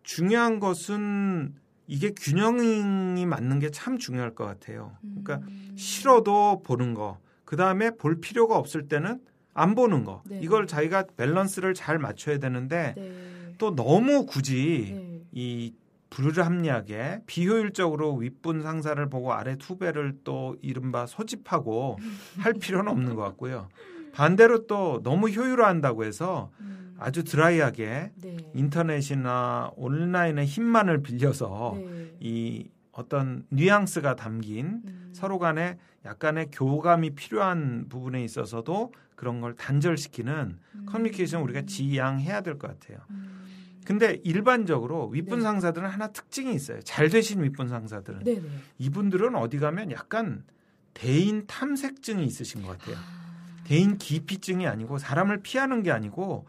중요한 0.05 0.61
것은 0.61 1.55
이게 1.87 2.13
균형이 2.17 3.27
맞는 3.27 3.59
게 3.59 3.71
참 3.71 3.99
중요할 3.99 4.35
것 4.35 4.45
같아요. 4.45 4.97
그러니까 5.03 5.37
음. 5.49 5.75
싫어도 5.77 6.63
보는 6.63 6.95
거, 6.95 7.19
그 7.45 7.57
다음에 7.57 7.91
볼 7.91 8.21
필요가 8.21 8.57
없을 8.57 8.89
때는 8.89 9.21
안 9.53 9.75
보는 9.75 10.05
거. 10.05 10.23
네. 10.27 10.41
이걸 10.43 10.67
자기가 10.67 11.07
밸런스를 11.17 11.75
잘 11.75 11.99
맞춰야 11.99 12.39
되는데 12.39 12.95
네. 12.97 13.55
또 13.59 13.75
너무 13.75 14.25
굳이 14.27 14.95
네. 14.97 15.21
이 15.33 15.75
불합리하게 16.15 17.23
비효율적으로 17.27 18.15
윗분 18.17 18.63
상사를 18.63 19.05
보고 19.11 19.33
아래 19.33 19.57
후배를 19.61 20.19
또 20.23 20.57
이른바 20.63 21.07
소집하고 21.07 21.99
할 22.39 22.53
필요는 22.55 22.91
없는 22.91 23.15
것 23.17 23.23
같고요. 23.23 23.69
반대로 24.13 24.67
또 24.69 25.01
너무 25.03 25.29
효율화한다고 25.29 26.05
해서 26.05 26.53
음. 26.61 26.95
아주 27.01 27.25
드라이하게 27.25 28.13
네. 28.23 28.37
인터넷이나 28.55 29.73
온라인의 29.75 30.47
힘만을 30.47 31.03
빌려서 31.03 31.75
네. 31.77 32.17
이 32.21 32.71
어떤 32.93 33.45
뉘앙스가 33.51 34.15
담긴 34.15 34.83
음. 34.87 35.11
서로 35.13 35.41
간에 35.41 35.79
약간의 36.05 36.51
교감이 36.53 37.11
필요한 37.17 37.87
부분에 37.89 38.23
있어서도 38.23 38.93
그런 39.17 39.41
걸 39.41 39.55
단절시키는 39.57 40.59
음. 40.75 40.87
커뮤니케이션 40.87 41.43
우리가 41.43 41.63
지양해야 41.63 42.43
될 42.43 42.57
것 42.57 42.69
같아요. 42.69 43.01
음. 43.11 43.33
근데 43.85 44.21
일반적으로 44.25 45.09
윗분 45.09 45.39
네. 45.39 45.43
상사들은 45.43 45.89
하나 45.89 46.09
특징이 46.09 46.55
있어요. 46.55 46.81
잘 46.81 47.09
되신 47.09 47.43
윗분 47.43 47.69
상사들은 47.69 48.25
네네. 48.25 48.43
이분들은 48.79 49.35
어디 49.37 49.59
가면 49.59 49.91
약간 49.91 50.45
대인 50.95 51.47
탐색증이 51.47 52.25
있으신 52.25 52.63
것 52.63 52.79
같아요. 52.79 52.97
아. 52.97 53.25
대인 53.65 53.99
기피증이 53.99 54.67
아니고 54.67 54.99
사람을 54.99 55.43
피하는 55.43 55.83
게 55.83 55.91
아니고 55.91 56.47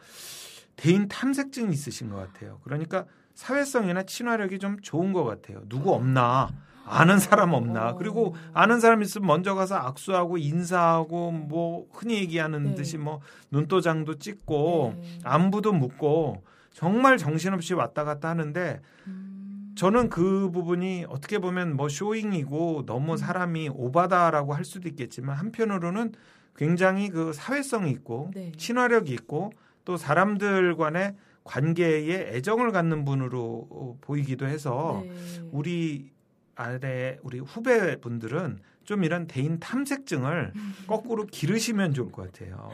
대인 0.75 1.07
탐색증이 1.07 1.73
있으신 1.73 2.09
것 2.09 2.17
같아요. 2.17 2.59
그러니까 2.63 3.05
사회성이나 3.33 4.03
친화력이 4.03 4.59
좀 4.59 4.79
좋은 4.81 5.13
것 5.13 5.23
같아요. 5.23 5.61
누구 5.67 5.93
없나? 5.93 6.49
아는 6.85 7.17
사람 7.19 7.53
없나? 7.53 7.89
어. 7.89 7.95
그리고 7.95 8.35
아는 8.53 8.79
사람 8.79 9.01
있으면 9.01 9.27
먼저 9.27 9.55
가서 9.55 9.75
악수하고 9.75 10.37
인사하고 10.37 11.31
뭐 11.31 11.87
흔히 11.91 12.15
얘기하는 12.15 12.63
네. 12.63 12.75
듯이 12.75 12.97
뭐 12.97 13.21
눈도장도 13.51 14.19
찍고 14.19 14.93
네. 14.95 15.19
안부도 15.23 15.73
묻고 15.73 16.43
정말 16.75 17.17
정신없이 17.17 17.73
왔다 17.73 18.03
갔다 18.03 18.29
하는데 18.29 18.81
음. 19.07 19.73
저는 19.77 20.09
그 20.09 20.51
부분이 20.51 21.05
어떻게 21.07 21.39
보면 21.39 21.77
뭐 21.77 21.87
쇼잉이고 21.87 22.83
너무 22.85 23.13
음. 23.13 23.17
사람이 23.17 23.69
오바다라고 23.73 24.53
할 24.53 24.65
수도 24.65 24.89
있겠지만 24.89 25.37
한편으로는 25.37 26.11
굉장히 26.57 27.09
그 27.09 27.31
사회성이 27.31 27.91
있고 27.91 28.31
네. 28.35 28.51
친화력이 28.57 29.13
있고 29.13 29.53
또 29.85 29.95
사람들 29.95 30.75
간의 30.75 31.15
관계에 31.45 32.35
애정을 32.35 32.73
갖는 32.73 33.05
분으로 33.05 33.67
어, 33.69 33.97
보이기도 34.01 34.45
해서 34.45 35.01
네. 35.05 35.13
우리 35.51 36.11
아래 36.55 37.17
우리 37.23 37.39
후배분들은 37.39 38.59
좀 38.83 39.03
이런 39.05 39.27
대인 39.27 39.61
탐색증을 39.61 40.51
거꾸로 40.87 41.25
기르시면 41.25 41.93
좋을 41.93 42.11
것 42.11 42.33
같아요. 42.33 42.69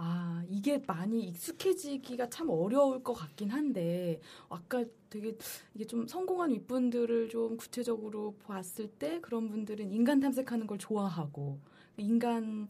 아, 0.00 0.44
이게 0.48 0.80
많이 0.86 1.24
익숙해지기가 1.24 2.30
참 2.30 2.48
어려울 2.50 3.02
것 3.02 3.14
같긴 3.14 3.50
한데, 3.50 4.20
아까 4.48 4.84
되게 5.10 5.36
이게 5.74 5.84
좀 5.84 6.06
성공한 6.06 6.50
윗분들을 6.52 7.28
좀 7.30 7.56
구체적으로 7.56 8.36
봤을 8.46 8.86
때 8.86 9.20
그런 9.20 9.48
분들은 9.50 9.90
인간 9.90 10.20
탐색하는 10.20 10.68
걸 10.68 10.78
좋아하고, 10.78 11.58
인간에 11.96 12.68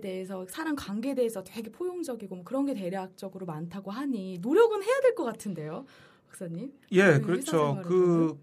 대해서, 0.00 0.46
사람 0.48 0.74
관계에 0.74 1.14
대해서 1.14 1.44
되게 1.44 1.70
포용적이고 1.70 2.34
뭐 2.34 2.44
그런 2.44 2.64
게 2.64 2.72
대략적으로 2.72 3.44
많다고 3.44 3.90
하니, 3.90 4.38
노력은 4.40 4.82
해야 4.82 5.00
될 5.02 5.14
것 5.14 5.24
같은데요, 5.24 5.84
박사님? 6.28 6.72
예, 6.92 7.18
네, 7.18 7.20
그렇죠. 7.20 7.82
그 7.84 8.38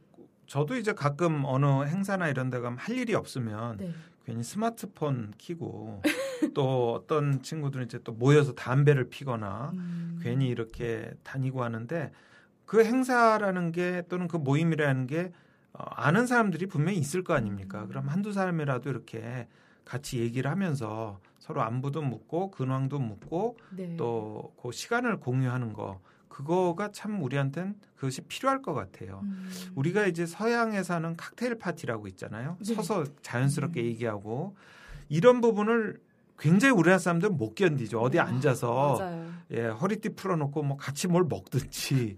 저도 0.47 0.75
이제 0.77 0.93
가끔 0.93 1.43
어느 1.45 1.65
행사나 1.85 2.29
이런 2.29 2.49
데 2.49 2.59
가면 2.59 2.79
할 2.79 2.97
일이 2.97 3.13
없으면 3.13 3.77
네. 3.77 3.93
괜히 4.25 4.43
스마트폰 4.43 5.33
키고 5.37 6.01
또 6.53 6.93
어떤 6.93 7.41
친구들은 7.41 7.85
이제 7.85 7.99
또 8.03 8.13
모여서 8.13 8.53
담배를 8.53 9.09
피거나 9.09 9.71
음. 9.73 10.19
괜히 10.21 10.47
이렇게 10.47 11.13
다니고 11.23 11.63
하는데 11.63 12.11
그 12.65 12.83
행사라는 12.83 13.71
게 13.71 14.03
또는 14.09 14.27
그 14.27 14.37
모임이라는 14.37 15.07
게 15.07 15.31
어, 15.73 15.83
아는 15.91 16.27
사람들이 16.27 16.65
분명히 16.65 16.97
있을 16.97 17.23
거 17.23 17.33
아닙니까? 17.33 17.83
음. 17.83 17.87
그럼 17.87 18.07
한두 18.09 18.33
사람이라도 18.33 18.89
이렇게 18.89 19.47
같이 19.85 20.19
얘기를 20.19 20.51
하면서 20.51 21.19
서로 21.39 21.61
안부도 21.61 22.01
묻고 22.01 22.51
근황도 22.51 22.99
묻고 22.99 23.57
네. 23.71 23.95
또그 23.95 24.71
시간을 24.73 25.21
공유하는 25.21 25.71
거 25.71 26.01
그거가 26.29 26.91
참 26.91 27.21
우리한테는 27.23 27.75
그것이 27.95 28.21
필요할 28.21 28.61
것 28.61 28.73
같아요. 28.73 29.21
음. 29.23 29.49
우리가 29.75 30.05
이제 30.05 30.25
서양에서 30.25 30.95
하는 30.95 31.15
칵테일 31.17 31.57
파티라고 31.57 32.07
있잖아요. 32.09 32.57
네. 32.59 32.75
서서 32.75 33.05
자연스럽게 33.21 33.81
음. 33.81 33.85
얘기하고 33.85 34.55
이런 35.09 35.41
부분을 35.41 35.99
굉장히 36.39 36.73
우리나라 36.73 36.99
사람들은 36.99 37.37
못 37.37 37.55
견디죠. 37.55 37.99
어디 37.99 38.19
아, 38.19 38.25
앉아서 38.25 38.97
맞아요. 38.99 39.33
예, 39.51 39.65
허리띠 39.65 40.09
풀어놓고 40.09 40.61
뭐 40.63 40.77
같이 40.77 41.07
뭘 41.07 41.23
먹든지 41.27 42.17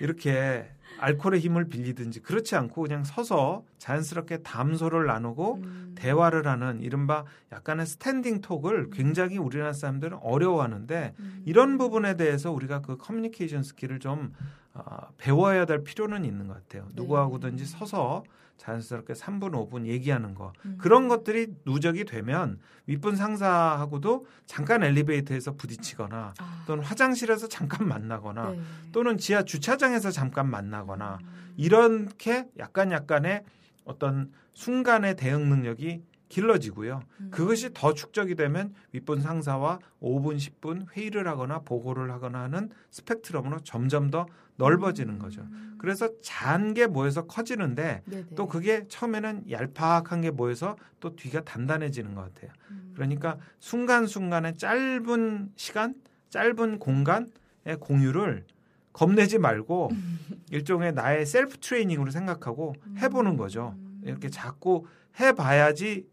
이렇게 0.00 0.70
알코올의 1.00 1.40
힘을 1.40 1.68
빌리든지 1.68 2.20
그렇지 2.20 2.56
않고 2.56 2.82
그냥 2.82 3.04
서서 3.04 3.64
자연스럽게 3.78 4.38
담소를 4.38 5.06
나누고 5.06 5.54
음. 5.62 5.92
대화를 5.96 6.46
하는 6.46 6.80
이른바 6.80 7.24
약간의 7.52 7.86
standing 7.86 8.40
talk을 8.40 8.90
굉장히 8.90 9.38
우리나라 9.38 9.72
사람들은 9.72 10.18
어려워하는데 10.20 11.14
음. 11.18 11.42
이런 11.46 11.78
부분에 11.78 12.16
대해서 12.16 12.52
우리가 12.52 12.80
그 12.82 12.96
커뮤니케이션 12.96 13.62
skill을 13.62 14.00
좀 14.00 14.32
어, 14.74 15.08
배워야 15.16 15.64
될 15.64 15.82
필요는 15.82 16.24
있는 16.24 16.46
것 16.46 16.54
같아요. 16.54 16.84
네. 16.88 16.92
누구하고든지 16.94 17.64
서서 17.64 18.24
자연스럽게 18.58 19.14
3분, 19.14 19.52
5분 19.52 19.86
얘기하는 19.86 20.34
거. 20.34 20.52
음. 20.66 20.76
그런 20.78 21.08
것들이 21.08 21.54
누적이 21.64 22.04
되면 22.04 22.58
윗분 22.86 23.16
상사하고도 23.16 24.26
잠깐 24.46 24.82
엘리베이터에서 24.82 25.54
부딪히거나 25.54 26.34
아. 26.38 26.64
또는 26.66 26.84
화장실에서 26.84 27.48
잠깐 27.48 27.88
만나거나 27.88 28.50
네. 28.50 28.60
또는 28.92 29.16
지하 29.16 29.42
주차장에서 29.42 30.10
잠깐 30.10 30.50
만나거나 30.50 31.18
음. 31.22 31.54
이렇게 31.56 32.46
약간 32.58 32.90
약간의 32.92 33.44
어떤 33.88 34.30
순간의 34.52 35.16
대응 35.16 35.48
능력이 35.48 36.02
길러지고요. 36.28 37.00
음. 37.20 37.28
그것이 37.30 37.70
더 37.72 37.94
축적이 37.94 38.34
되면 38.34 38.74
윗분 38.92 39.22
상사와 39.22 39.78
5분, 40.00 40.36
10분 40.36 40.86
회의를 40.94 41.26
하거나 41.26 41.60
보고를 41.60 42.10
하거나 42.10 42.42
하는 42.42 42.68
스펙트럼으로 42.90 43.60
점점 43.60 44.10
더 44.10 44.26
넓어지는 44.56 45.18
거죠. 45.18 45.40
음. 45.40 45.76
그래서 45.78 46.10
작은 46.20 46.74
게 46.74 46.86
모여서 46.86 47.26
커지는데 47.26 48.02
네네. 48.04 48.26
또 48.34 48.46
그게 48.46 48.86
처음에는 48.88 49.50
얄팍한 49.50 50.20
게 50.20 50.30
모여서 50.30 50.76
또 51.00 51.16
뒤가 51.16 51.44
단단해지는 51.44 52.14
것 52.14 52.22
같아요. 52.22 52.50
음. 52.70 52.92
그러니까 52.94 53.38
순간순간의 53.60 54.56
짧은 54.56 55.52
시간, 55.56 55.94
짧은 56.28 56.78
공간의 56.78 57.78
공유를 57.80 58.44
겁내지 58.98 59.38
말고 59.38 59.90
일종의 60.50 60.92
나의 60.92 61.24
셀프 61.24 61.58
트레이닝으로 61.58 62.10
생각하고 62.10 62.74
해보는 63.00 63.36
거죠. 63.36 63.74
음. 63.76 64.00
이렇게 64.02 64.28
자꾸 64.28 64.86
해봐야지 65.20 66.08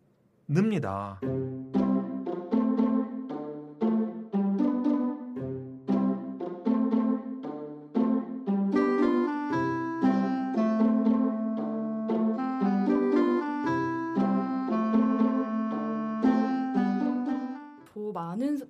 늡니다. 0.45 1.19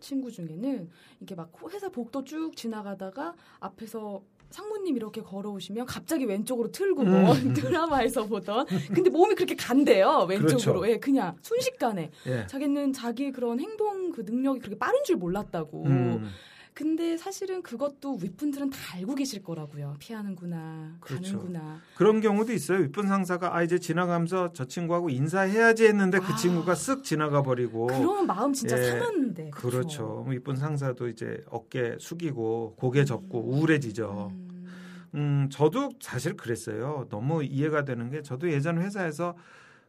친구 0.05 0.31
중에는 0.31 0.87
이렇게 1.19 1.33
막 1.33 1.51
회사 1.73 1.89
복도 1.89 2.23
쭉 2.23 2.55
지나가다가 2.55 3.33
앞에서 3.59 4.21
상무님 4.51 4.95
이렇게 4.95 5.21
걸어오시면 5.21 5.87
갑자기 5.87 6.25
왼쪽으로 6.25 6.71
틀고 6.71 7.03
뭐 7.03 7.31
음. 7.33 7.53
드라마에서 7.57 8.27
보던 8.27 8.67
근데 8.93 9.09
몸이 9.09 9.33
그렇게 9.33 9.55
간대요 9.55 10.27
왼쪽으로 10.29 10.81
그렇죠. 10.81 10.87
예 10.87 10.99
그냥 10.99 11.35
순식간에 11.41 12.11
예. 12.27 12.45
자기는 12.45 12.93
자기 12.93 13.31
그런 13.31 13.59
행동 13.59 14.11
그 14.11 14.21
능력이 14.21 14.59
그렇게 14.59 14.77
빠른 14.77 15.03
줄 15.03 15.15
몰랐다고 15.15 15.85
음, 15.85 16.29
근데 16.75 17.15
사실은 17.15 17.63
그것도 17.63 18.17
윗분들은 18.21 18.69
다 18.69 18.77
알고 18.95 19.15
계실 19.15 19.41
거라고요 19.41 19.95
피하는구나 19.97 20.97
그렇죠. 20.99 21.37
가는구나 21.37 21.79
그런 21.95 22.19
경우도 22.19 22.51
있어요. 22.51 22.79
윗분 22.79 23.07
상사가 23.07 23.55
아 23.55 23.63
이제 23.63 23.79
지나가면서 23.79 24.51
저 24.51 24.65
친구하고 24.65 25.09
인사해야지 25.09 25.85
했는데 25.85 26.19
그 26.19 26.33
아. 26.33 26.35
친구가 26.35 26.73
쓱 26.73 27.03
지나가 27.03 27.41
버리고 27.43 27.87
그러면 27.87 28.27
마음 28.27 28.51
진짜 28.51 28.77
예, 28.77 28.91
상하는데 28.91 29.51
그렇죠. 29.51 30.25
윗분 30.27 30.57
상사도 30.57 31.07
이제 31.07 31.41
어깨 31.49 31.95
숙이고 31.97 32.75
고개 32.77 33.05
접고 33.05 33.39
우울해지죠. 33.39 34.31
음. 34.33 34.67
음, 35.15 35.47
저도 35.49 35.91
사실 36.01 36.35
그랬어요. 36.35 37.07
너무 37.09 37.41
이해가 37.41 37.85
되는 37.85 38.09
게 38.09 38.21
저도 38.21 38.51
예전 38.51 38.81
회사에서 38.81 39.37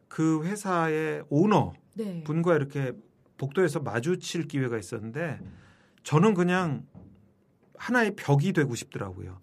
그 0.07 0.41
회사의 0.45 1.25
오너 1.27 1.73
네. 1.95 2.23
분과 2.23 2.55
이렇게 2.55 2.93
복도에서 3.37 3.81
마주칠 3.81 4.47
기회가 4.47 4.77
있었는데 4.77 5.41
저는 6.07 6.35
그냥 6.35 6.85
하나의 7.77 8.15
벽이 8.15 8.53
되고 8.53 8.73
싶더라고요. 8.75 9.39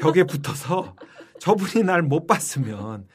벽에 0.00 0.24
붙어서 0.24 0.96
저분이 1.38 1.84
날 1.84 2.02
못 2.02 2.26
봤으면 2.26 3.06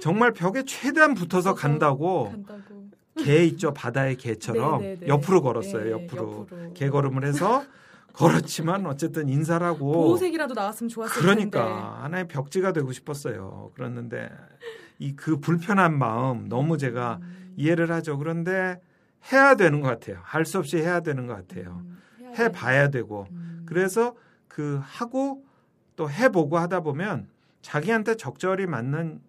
정말 0.00 0.32
벽에 0.32 0.64
최대한 0.64 1.14
붙어서 1.14 1.54
간다고 1.54 2.30
간다고 2.32 2.90
개 3.18 3.44
있죠 3.44 3.72
바다의 3.72 4.16
개처럼 4.16 4.80
네, 4.82 4.94
네, 4.94 5.00
네. 5.02 5.06
옆으로 5.06 5.40
걸었어요 5.42 5.84
네, 5.84 5.90
옆으로 5.92 6.46
옆으로. 6.50 6.74
개 6.74 6.90
걸음을 6.90 7.24
해서 7.24 7.64
걸었지만 8.12 8.86
어쨌든 8.86 9.28
인사를 9.28 9.64
하고 9.64 9.92
보호색이라도 9.92 10.54
나왔으면 10.54 10.88
좋았을 10.88 11.22
그러니까 11.22 11.64
텐데. 11.64 11.80
하나의 12.02 12.28
벽지가 12.28 12.72
되고 12.72 12.90
싶었어요. 12.90 13.70
그랬는데 13.76 14.28
이 14.98 15.14
그 15.14 15.38
불편한 15.38 15.96
마음 15.96 16.48
너무 16.48 16.76
제가 16.76 17.20
음, 17.22 17.54
이해를 17.56 17.92
하죠. 17.92 18.18
그런데 18.18 18.80
해야 19.32 19.54
되는 19.54 19.80
것 19.80 19.86
같아요. 19.88 20.18
할 20.24 20.44
수 20.44 20.58
없이 20.58 20.78
해야 20.78 21.00
되는 21.00 21.26
것 21.28 21.34
같아요. 21.36 21.82
음, 21.84 21.98
해 22.32 22.44
돼. 22.44 22.52
봐야 22.52 22.88
되고 22.88 23.26
음. 23.30 23.62
그래서 23.66 24.14
그 24.48 24.78
하고 24.82 25.44
또 25.96 26.08
해 26.08 26.28
보고 26.30 26.58
하다 26.58 26.80
보면 26.80 27.28
자기한테 27.60 28.16
적절히 28.16 28.66
맞는 28.66 29.20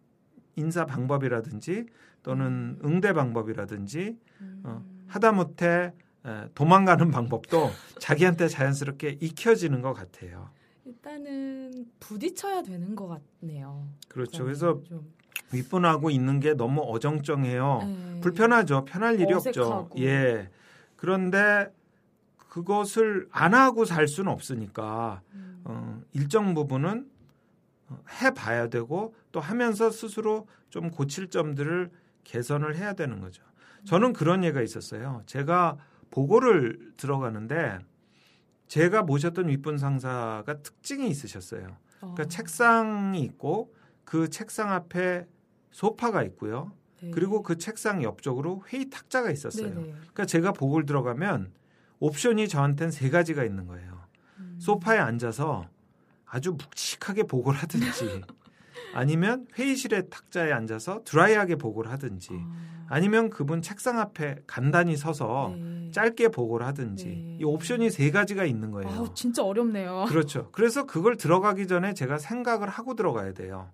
인사 0.56 0.86
방법이라든지 0.86 1.86
또는 2.24 2.80
응대 2.84 3.14
방법이라든지 3.14 4.18
음. 4.42 4.62
어, 4.64 4.84
하다못해 5.08 5.94
에, 6.26 6.48
도망가는 6.56 7.12
방법도 7.12 7.70
자기한테 8.00 8.48
자연스럽게 8.48 9.18
익혀지는 9.22 9.82
것 9.82 9.94
같아요. 9.94 10.50
일단은 10.86 11.86
부딪혀야 12.00 12.64
되는 12.64 12.96
것 12.96 13.20
같네요. 13.42 13.88
그렇죠. 14.08 14.44
그래서 14.44 14.82
좀, 14.84 15.12
윗분하고 15.52 16.10
있는 16.10 16.40
게 16.40 16.54
너무 16.54 16.82
어정쩡해요. 16.82 17.80
네. 17.84 18.20
불편하죠. 18.22 18.86
편할 18.86 19.20
일이 19.20 19.34
어색하고. 19.34 19.74
없죠. 19.74 20.02
예. 20.04 20.50
그런데 20.96 21.72
그것을 22.54 23.28
안 23.32 23.56
하고 23.56 23.84
살 23.84 24.08
수는 24.08 24.32
없으니까 24.32 25.24
음. 25.34 25.62
어, 25.64 26.02
일정 26.12 26.54
부분은 26.54 27.10
어, 27.88 28.04
해봐야 28.22 28.68
되고 28.68 29.16
또 29.32 29.40
하면서 29.40 29.90
스스로 29.90 30.48
좀 30.70 30.92
고칠 30.92 31.32
점들을 31.32 31.90
개선을 32.24 32.76
해야 32.76 32.94
되는 32.94 33.22
거죠. 33.22 33.44
저는 33.86 34.14
그런 34.14 34.44
예가 34.44 34.62
있었어요. 34.62 35.24
제가 35.26 35.78
보고를 36.12 36.94
들어가는데 36.96 37.80
제가 38.68 39.02
모셨던 39.02 39.48
윗분 39.48 39.80
상사가 39.80 40.60
특징이 40.62 41.10
있으셨어요. 41.10 41.76
그러니까 41.98 42.24
어, 42.24 42.28
책상이 42.28 43.20
있고 43.22 43.74
그 44.06 44.30
책상 44.30 44.72
앞에 44.72 45.26
소파가 45.72 46.22
있고요. 46.22 46.72
네. 47.02 47.10
그리고 47.10 47.42
그 47.42 47.58
책상 47.58 48.04
옆쪽으로 48.04 48.64
회의 48.72 48.92
탁자가 48.92 49.32
있었어요. 49.32 49.70
네네. 49.74 49.92
그러니까 49.92 50.26
제가 50.28 50.52
보고를 50.52 50.86
들어가면 50.86 51.52
옵션이 52.04 52.50
저한테는 52.50 52.92
세 52.92 53.10
가지가 53.10 53.46
있는 53.46 53.66
거예요. 53.66 54.02
음. 54.40 54.58
소파에 54.60 54.98
앉아서 54.98 55.68
아주 56.26 56.52
묵직하게 56.52 57.24
보고를 57.24 57.58
하든지 57.60 58.22
아니면 58.94 59.48
회의실의 59.58 60.10
탁자에 60.10 60.52
앉아서 60.52 61.04
드라이하게 61.06 61.56
보고를 61.56 61.90
하든지 61.92 62.30
아, 62.34 62.74
아니면 62.90 63.30
그분 63.30 63.62
책상 63.62 64.00
앞에 64.00 64.36
간단히 64.46 64.98
서서 64.98 65.54
네. 65.56 65.92
짧게 65.92 66.28
보고를 66.30 66.68
하든지 66.68 67.06
네. 67.06 67.38
이 67.40 67.44
옵션이 67.46 67.90
세 67.90 68.12
가지가 68.12 68.44
있는 68.44 68.72
거예요. 68.72 68.92
아우, 68.92 69.14
진짜 69.14 69.42
어렵네요. 69.42 70.06
그렇죠. 70.10 70.50
그래서 70.52 70.86
그걸 70.86 71.16
들어가기 71.16 71.68
전에 71.68 71.94
제가 71.94 72.18
생각을 72.18 72.68
하고 72.68 72.96
들어가야 72.96 73.34
돼요. 73.34 73.72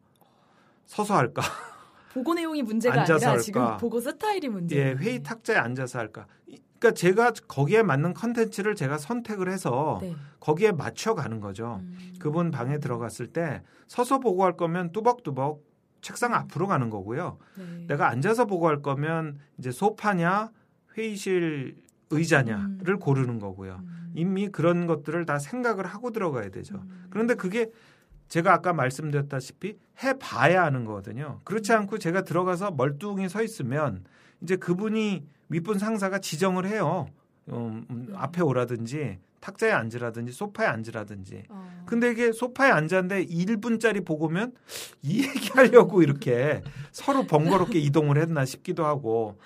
서서 0.85 1.15
할까? 1.15 1.41
보고 2.13 2.35
내용이 2.35 2.61
문제가 2.61 3.01
앉아서 3.01 3.13
아니라 3.15 3.29
할까? 3.31 3.41
지금 3.43 3.77
보고 3.77 3.99
스타일이 3.99 4.47
문제. 4.49 4.75
예, 4.77 4.91
회의 4.93 5.23
탁자에 5.23 5.57
앉아서 5.57 5.97
할까? 5.97 6.27
이- 6.79 6.81
그러니까 6.81 6.91
제가 6.97 7.31
거기에 7.47 7.83
맞는 7.83 8.13
컨텐츠를 8.13 8.75
제가 8.75 8.97
선택을 8.97 9.49
해서 9.51 9.99
네. 10.01 10.15
거기에 10.39 10.71
맞춰 10.71 11.13
가는 11.13 11.39
거죠. 11.41 11.81
음. 11.83 12.13
그분 12.19 12.51
방에 12.51 12.79
들어갔을 12.79 13.27
때 13.27 13.61
서서 13.87 14.19
보고 14.19 14.45
할 14.45 14.55
거면 14.55 14.91
뚜벅뚜벅 14.93 15.61
책상 16.01 16.33
앞으로 16.33 16.67
가는 16.67 16.89
거고요. 16.89 17.37
네. 17.57 17.85
내가 17.87 18.09
앉아서 18.09 18.45
보고 18.45 18.67
할 18.69 18.81
거면 18.81 19.39
이제 19.57 19.71
소파냐 19.71 20.51
회의실 20.97 21.75
의자냐를 22.11 22.97
고르는 22.97 23.39
거고요. 23.39 23.81
음. 23.83 24.11
이미 24.15 24.47
그런 24.49 24.87
것들을 24.87 25.25
다 25.25 25.37
생각을 25.37 25.85
하고 25.85 26.11
들어가야 26.11 26.49
되죠. 26.49 26.75
음. 26.75 27.07
그런데 27.09 27.35
그게 27.35 27.69
제가 28.29 28.53
아까 28.53 28.73
말씀드렸다시피 28.73 29.77
해봐야 30.03 30.63
하는 30.63 30.85
거거든요. 30.85 31.41
그렇지 31.43 31.73
않고 31.73 31.97
제가 31.97 32.23
들어가서 32.23 32.71
멀뚱히 32.71 33.27
서 33.27 33.43
있으면 33.43 34.03
이제 34.41 34.55
그분이 34.55 35.25
윗분 35.49 35.79
상사가 35.79 36.19
지정을 36.19 36.65
해요. 36.67 37.07
음, 37.49 37.85
음, 37.89 38.07
음. 38.09 38.13
앞에 38.15 38.41
오라든지 38.41 39.17
탁자에 39.39 39.71
앉으라든지 39.71 40.31
소파에 40.31 40.67
앉으라든지. 40.67 41.43
어. 41.49 41.83
근데 41.85 42.11
이게 42.11 42.31
소파에 42.31 42.69
앉았는데 42.71 43.25
1분짜리 43.27 44.05
보고면 44.05 44.53
이 45.01 45.23
얘기하려고 45.23 46.03
이렇게 46.03 46.61
서로 46.91 47.25
번거롭게 47.25 47.79
이동을 47.79 48.17
했나 48.17 48.45
싶기도 48.45 48.85
하고 48.85 49.39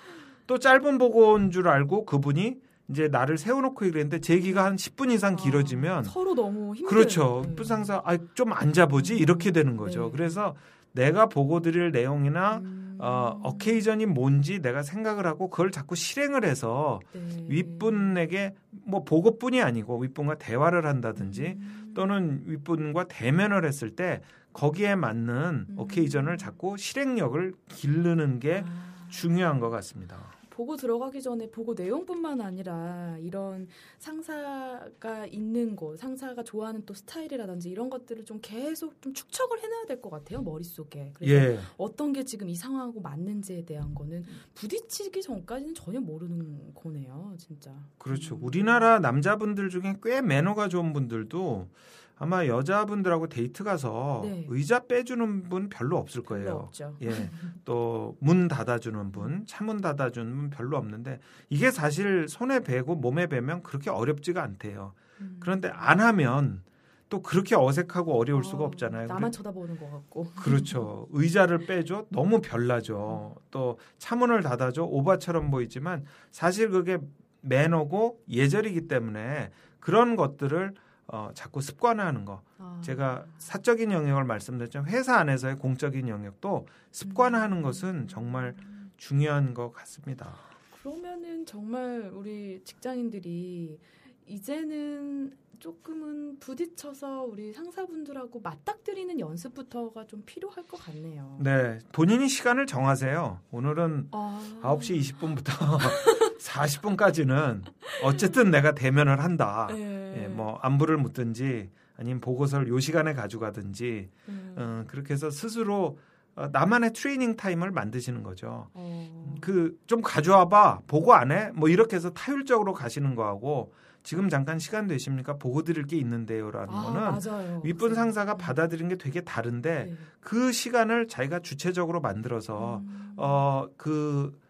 또 0.46 0.58
짧은 0.58 0.98
보고인 0.98 1.50
줄 1.50 1.68
알고 1.68 2.04
그분이 2.04 2.56
이제 2.90 3.08
나를 3.08 3.38
세워놓고 3.38 3.86
이랬는데 3.86 4.20
제기가 4.20 4.64
한 4.64 4.76
10분 4.76 5.10
이상 5.10 5.36
길어지면 5.36 5.98
아, 5.98 6.02
서로 6.02 6.34
너무 6.34 6.74
힘들. 6.74 6.88
그렇죠. 6.94 7.42
네. 7.46 7.54
부상사 7.54 8.02
아, 8.04 8.18
좀 8.34 8.52
앉아보지 8.52 9.16
이렇게 9.16 9.52
되는 9.52 9.76
거죠. 9.78 10.06
네. 10.06 10.10
그래서 10.12 10.54
내가 10.92 11.26
보고 11.26 11.60
드릴 11.60 11.92
내용이나 11.92 12.58
음. 12.58 12.83
어, 12.98 13.40
어케이전이 13.42 14.06
뭔지 14.06 14.60
내가 14.60 14.82
생각을 14.82 15.26
하고 15.26 15.50
그걸 15.50 15.70
자꾸 15.70 15.94
실행을 15.94 16.44
해서 16.44 17.00
네. 17.12 17.46
윗분에게 17.48 18.54
뭐 18.86 19.04
보고뿐이 19.04 19.62
아니고 19.62 19.98
윗분과 19.98 20.38
대화를 20.38 20.86
한다든지 20.86 21.56
음. 21.58 21.92
또는 21.94 22.42
윗분과 22.46 23.04
대면을 23.08 23.64
했을 23.64 23.90
때 23.90 24.20
거기에 24.52 24.94
맞는 24.94 25.66
음. 25.68 25.74
어케이전을 25.76 26.38
자꾸 26.38 26.76
실행력을 26.76 27.54
기르는 27.68 28.38
게 28.40 28.62
아. 28.66 29.06
중요한 29.08 29.60
것 29.60 29.70
같습니다. 29.70 30.33
보고 30.54 30.76
들어가기 30.76 31.20
전에 31.20 31.50
보고 31.50 31.74
내용뿐만 31.74 32.40
아니라 32.40 33.16
이런 33.20 33.66
상사가 33.98 35.26
있는 35.26 35.74
곳, 35.74 35.98
상사가 35.98 36.44
좋아하는 36.44 36.84
또 36.86 36.94
스타일이라든지 36.94 37.68
이런 37.70 37.90
것들을 37.90 38.24
좀 38.24 38.38
계속 38.40 39.02
좀 39.02 39.12
축척을 39.12 39.60
해놔야 39.60 39.86
될 39.86 40.00
것 40.00 40.10
같아요 40.10 40.42
머릿속에. 40.42 41.12
그래서 41.14 41.34
예. 41.34 41.58
어떤 41.76 42.12
게 42.12 42.24
지금 42.24 42.48
이 42.48 42.54
상황하고 42.54 43.00
맞는지에 43.00 43.64
대한 43.64 43.94
거는 43.94 44.24
부딪히기 44.54 45.22
전까지는 45.22 45.74
전혀 45.74 46.00
모르는 46.00 46.72
거네요, 46.74 47.34
진짜. 47.38 47.72
그렇죠. 47.98 48.36
음. 48.36 48.44
우리나라 48.44 48.98
남자분들 49.00 49.70
중에 49.70 49.96
꽤 50.02 50.20
매너가 50.20 50.68
좋은 50.68 50.92
분들도 50.92 51.68
아마 52.16 52.46
여자분들하고 52.46 53.28
데이트 53.28 53.64
가서 53.64 54.20
네. 54.24 54.46
의자 54.48 54.86
빼주는 54.86 55.48
분 55.48 55.68
별로 55.68 55.96
없을 55.98 56.22
별로 56.22 56.42
거예요. 56.44 56.56
없죠. 56.66 56.96
예. 57.02 57.10
또 57.64 58.16
문 58.20 58.48
닫아주는 58.48 59.10
분, 59.12 59.44
차문 59.46 59.80
닫아주는 59.80 60.36
분 60.36 60.50
별로 60.50 60.76
없는데 60.76 61.18
이게 61.50 61.70
사실 61.70 62.28
손에 62.28 62.60
베고 62.60 62.94
몸에 62.96 63.26
베면 63.26 63.62
그렇게 63.62 63.90
어렵지가 63.90 64.42
않대요. 64.42 64.92
음. 65.20 65.36
그런데 65.40 65.68
안 65.72 66.00
하면 66.00 66.62
또 67.08 67.20
그렇게 67.22 67.54
어색하고 67.54 68.18
어려울 68.18 68.44
수가 68.44 68.64
어, 68.64 68.66
없잖아요. 68.66 69.06
나만 69.08 69.30
쳐다보는 69.32 69.78
것 69.78 69.90
같고. 69.90 70.24
그렇죠. 70.36 71.06
의자를 71.12 71.66
빼줘 71.66 72.06
너무 72.10 72.40
별나죠. 72.40 73.34
또 73.50 73.78
차문을 73.98 74.42
닫아줘 74.42 74.84
오바처럼 74.84 75.50
보이지만 75.50 76.04
사실 76.30 76.70
그게 76.70 76.98
매너고 77.42 78.20
예절이기 78.28 78.88
때문에 78.88 79.50
그런 79.80 80.16
것들을 80.16 80.74
어, 81.06 81.30
자꾸 81.34 81.60
습관화하는 81.60 82.24
거. 82.24 82.42
아. 82.58 82.80
제가 82.82 83.26
사적인 83.38 83.92
영역을 83.92 84.24
말씀드렸지만 84.24 84.88
회사 84.88 85.16
안에서의 85.16 85.56
공적인 85.56 86.08
영역도 86.08 86.66
습관화하는 86.90 87.58
음. 87.58 87.62
것은 87.62 88.08
정말 88.08 88.54
중요한 88.96 89.54
것 89.54 89.72
같습니다. 89.72 90.34
그러면은 90.82 91.46
정말 91.46 92.10
우리 92.14 92.60
직장인들이 92.64 93.78
이제는 94.26 95.36
조금은 95.58 96.38
부딪혀서 96.40 97.22
우리 97.22 97.52
상사분들하고 97.52 98.40
맞닥뜨리는 98.40 99.18
연습부터가 99.18 100.06
좀 100.06 100.22
필요할 100.26 100.64
것 100.64 100.76
같네요. 100.78 101.38
네, 101.40 101.78
본인이 101.92 102.28
시간을 102.28 102.66
정하세요. 102.66 103.40
오늘은 103.50 104.08
아, 104.10 104.60
9시 104.62 105.00
20분부터 105.00 105.52
40분까지는 106.44 107.62
어쨌든 108.02 108.50
내가 108.50 108.72
대면을 108.72 109.20
한다. 109.20 109.68
네. 109.70 110.24
예, 110.24 110.28
뭐 110.28 110.58
안부를 110.62 110.98
묻든지 110.98 111.70
아니면 111.96 112.20
보고서를 112.20 112.68
요 112.68 112.78
시간에 112.80 113.14
가져가든지 113.14 114.10
음. 114.28 114.54
어, 114.56 114.84
그렇게 114.86 115.14
해서 115.14 115.30
스스로 115.30 115.98
어, 116.36 116.48
나만의 116.52 116.92
트레이닝 116.92 117.36
타임을 117.36 117.70
만드시는 117.70 118.22
거죠. 118.22 118.68
어. 118.74 119.34
그좀 119.40 120.02
가져와봐 120.02 120.80
보고 120.86 121.14
안 121.14 121.30
해? 121.32 121.50
뭐 121.54 121.68
이렇게 121.68 121.96
해서 121.96 122.10
타율적으로 122.10 122.72
가시는 122.72 123.14
거하고 123.14 123.72
지금 124.02 124.28
잠깐 124.28 124.58
시간 124.58 124.86
되십니까? 124.86 125.38
보고 125.38 125.62
드릴 125.62 125.86
게 125.86 125.96
있는데요라는 125.96 126.74
아, 126.74 126.82
거는 126.82 127.00
맞아요. 127.00 127.60
윗분 127.64 127.94
상사가 127.94 128.32
음. 128.32 128.38
받아들이는 128.38 128.90
게 128.90 128.96
되게 128.96 129.22
다른데 129.22 129.84
네. 129.84 129.96
그 130.20 130.52
시간을 130.52 131.08
자기가 131.08 131.40
주체적으로 131.40 132.00
만들어서 132.00 132.82
음. 132.84 133.14
어그 133.16 134.43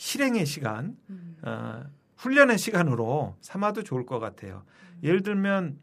실행의 0.00 0.46
시간, 0.46 0.96
음. 1.10 1.36
어, 1.42 1.84
훈련의 2.16 2.56
시간으로 2.56 3.36
삼아도 3.42 3.82
좋을 3.82 4.06
것 4.06 4.18
같아요. 4.18 4.64
음. 4.94 5.00
예를 5.02 5.22
들면 5.22 5.78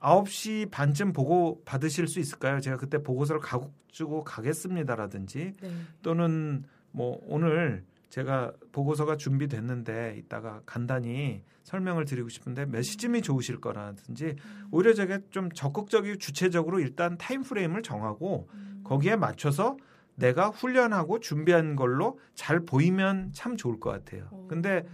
9시 0.00 0.72
반쯤 0.72 1.12
보고 1.12 1.62
받으실 1.64 2.08
수 2.08 2.18
있을까요? 2.18 2.58
제가 2.58 2.76
그때 2.76 3.00
보고서를 3.04 3.40
가지고 3.40 4.24
가겠습니다라든지 4.24 5.52
네. 5.60 5.70
또는 6.02 6.64
뭐 6.90 7.20
오늘 7.28 7.84
제가 8.08 8.52
보고서가 8.72 9.16
준비됐는데 9.16 10.16
이따가 10.18 10.60
간단히 10.66 11.44
설명을 11.62 12.04
드리고 12.04 12.28
싶은데 12.28 12.66
몇 12.66 12.82
시쯤이 12.82 13.22
좋으실 13.22 13.60
거라든지 13.60 14.34
오히려 14.72 14.92
제가 14.92 15.20
좀 15.30 15.52
적극적이고 15.52 16.18
주체적으로 16.18 16.80
일단 16.80 17.16
타임 17.16 17.42
프레임을 17.42 17.82
정하고 17.82 18.48
음. 18.54 18.80
거기에 18.82 19.14
맞춰서 19.14 19.76
내가 20.16 20.48
훈련하고 20.48 21.20
준비한 21.20 21.76
걸로 21.76 22.18
잘 22.34 22.60
보이면 22.60 23.30
참 23.32 23.56
좋을 23.56 23.78
것 23.78 23.90
같아요. 23.90 24.28
어. 24.30 24.46
근데 24.48 24.84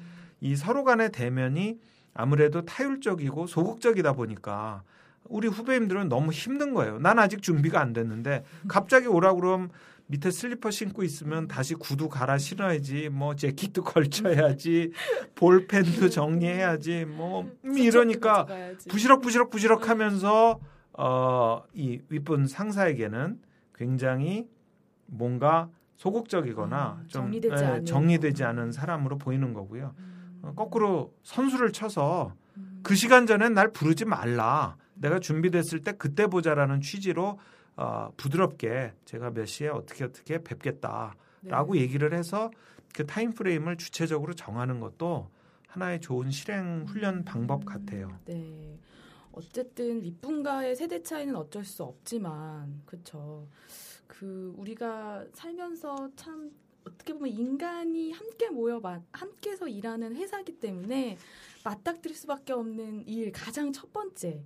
이 0.40 0.54
서로 0.56 0.84
간의 0.84 1.12
대면이 1.12 1.78
아무래도 2.14 2.64
타율적이고 2.64 3.46
소극적이다 3.46 4.12
보니까 4.12 4.82
우리 5.24 5.48
후배님들은 5.48 6.08
너무 6.08 6.32
힘든 6.32 6.74
거예요. 6.74 6.98
난 6.98 7.18
아직 7.18 7.42
준비가 7.42 7.80
안 7.80 7.92
됐는데 7.92 8.44
갑자기 8.68 9.06
오라 9.06 9.34
그러면 9.34 9.70
밑에 10.08 10.30
슬리퍼 10.30 10.70
신고 10.70 11.04
있으면 11.04 11.48
다시 11.48 11.74
구두 11.74 12.08
갈아 12.08 12.36
신어야지, 12.36 13.08
뭐 13.08 13.34
재킷도 13.34 13.82
걸쳐야지, 13.84 14.92
볼펜도 15.36 16.10
정리해야지, 16.10 17.06
뭐 17.06 17.50
음, 17.64 17.78
이러니까. 17.78 18.46
부시럭 18.90 19.22
부시럭 19.22 19.48
부시럭 19.48 19.88
하면서 19.88 20.60
어, 20.92 21.62
이 21.72 22.00
윗분 22.10 22.46
상사에게는 22.46 23.40
굉장히 23.74 24.48
뭔가 25.12 25.68
소극적이거나 25.96 26.76
아, 26.76 27.02
좀 27.06 27.24
정리되지 27.24 27.62
예, 27.62 27.66
않은. 27.68 27.84
정리되지 27.84 28.44
않은 28.44 28.72
사람으로 28.72 29.18
보이는 29.18 29.52
거고요. 29.52 29.94
음. 29.98 30.40
어, 30.42 30.52
거꾸로 30.54 31.14
선수를 31.22 31.72
쳐서 31.72 32.34
음. 32.56 32.80
그 32.82 32.94
시간 32.94 33.26
전엔 33.26 33.54
날 33.54 33.72
부르지 33.72 34.04
말라. 34.04 34.76
내가 34.94 35.20
준비됐을 35.20 35.80
때 35.80 35.92
그때 35.92 36.26
보자라는 36.26 36.80
취지로 36.80 37.38
어, 37.76 38.10
부드럽게 38.16 38.92
제가 39.04 39.30
몇 39.30 39.46
시에 39.46 39.68
어떻게 39.68 40.04
어떻게 40.04 40.38
뵙겠다라고 40.42 41.74
네. 41.74 41.80
얘기를 41.80 42.12
해서 42.14 42.50
그 42.94 43.06
타임 43.06 43.32
프레임을 43.32 43.76
주체적으로 43.76 44.34
정하는 44.34 44.80
것도 44.80 45.30
하나의 45.68 46.00
좋은 46.00 46.30
실행 46.30 46.84
훈련 46.86 47.24
방법 47.24 47.64
같아요. 47.64 48.08
네. 48.26 48.78
어쨌든 49.32 50.02
윗분과의 50.02 50.76
세대 50.76 51.02
차이는 51.02 51.34
어쩔 51.36 51.64
수 51.64 51.82
없지만, 51.84 52.82
그쵸. 52.84 53.48
그, 54.22 54.54
우리가 54.56 55.26
살면서 55.32 56.12
참, 56.14 56.52
어떻게 56.84 57.12
보면 57.12 57.28
인간이 57.28 58.12
함께 58.12 58.50
모여, 58.50 58.78
마- 58.78 59.02
함께서 59.10 59.66
일하는 59.66 60.14
회사기 60.14 60.60
때문에 60.60 61.18
맞닥뜨릴 61.64 62.16
수밖에 62.16 62.52
없는 62.52 63.08
일, 63.08 63.32
가장 63.32 63.72
첫 63.72 63.92
번째. 63.92 64.44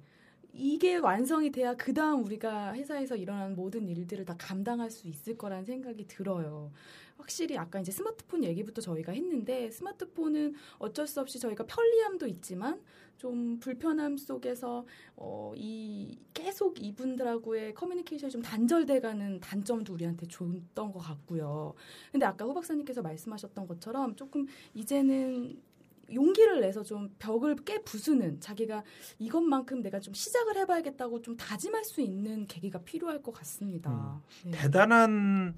이게 0.54 0.96
완성이 0.96 1.50
돼야 1.52 1.74
그 1.74 1.92
다음 1.92 2.24
우리가 2.24 2.72
회사에서 2.72 3.16
일어나는 3.16 3.54
모든 3.54 3.86
일들을 3.86 4.24
다 4.24 4.34
감당할 4.38 4.90
수 4.90 5.08
있을 5.08 5.36
거라는 5.36 5.66
생각이 5.66 6.06
들어요. 6.06 6.72
확실히 7.18 7.58
아까 7.58 7.78
이제 7.78 7.92
스마트폰 7.92 8.44
얘기부터 8.44 8.80
저희가 8.80 9.12
했는데 9.12 9.70
스마트폰은 9.70 10.54
어쩔 10.78 11.06
수 11.06 11.20
없이 11.20 11.38
저희가 11.38 11.66
편리함도 11.66 12.26
있지만 12.28 12.80
좀 13.16 13.58
불편함 13.58 14.16
속에서 14.16 14.84
어, 15.16 15.52
이 15.56 16.18
계속 16.34 16.82
이분들하고의 16.82 17.74
커뮤니케이션이 17.74 18.30
좀 18.30 18.42
단절돼가는 18.42 19.40
단점도 19.40 19.92
우리한테 19.94 20.26
줬던 20.28 20.92
것 20.92 20.98
같고요. 20.98 21.74
근데 22.12 22.26
아까 22.26 22.44
후 22.44 22.54
박사님께서 22.54 23.02
말씀하셨던 23.02 23.66
것처럼 23.66 24.14
조금 24.16 24.46
이제는 24.74 25.60
용기를 26.12 26.60
내서 26.60 26.82
좀 26.82 27.08
벽을 27.18 27.56
깨 27.64 27.82
부수는 27.82 28.40
자기가 28.40 28.84
이것만큼 29.18 29.82
내가 29.82 29.98
좀 29.98 30.14
시작을 30.14 30.56
해봐야겠다고 30.58 31.22
좀 31.22 31.36
다짐할 31.36 31.84
수 31.84 32.00
있는 32.00 32.46
계기가 32.46 32.80
필요할 32.80 33.22
것 33.22 33.32
같습니다. 33.32 34.20
네. 34.44 34.52
대단한 34.52 35.56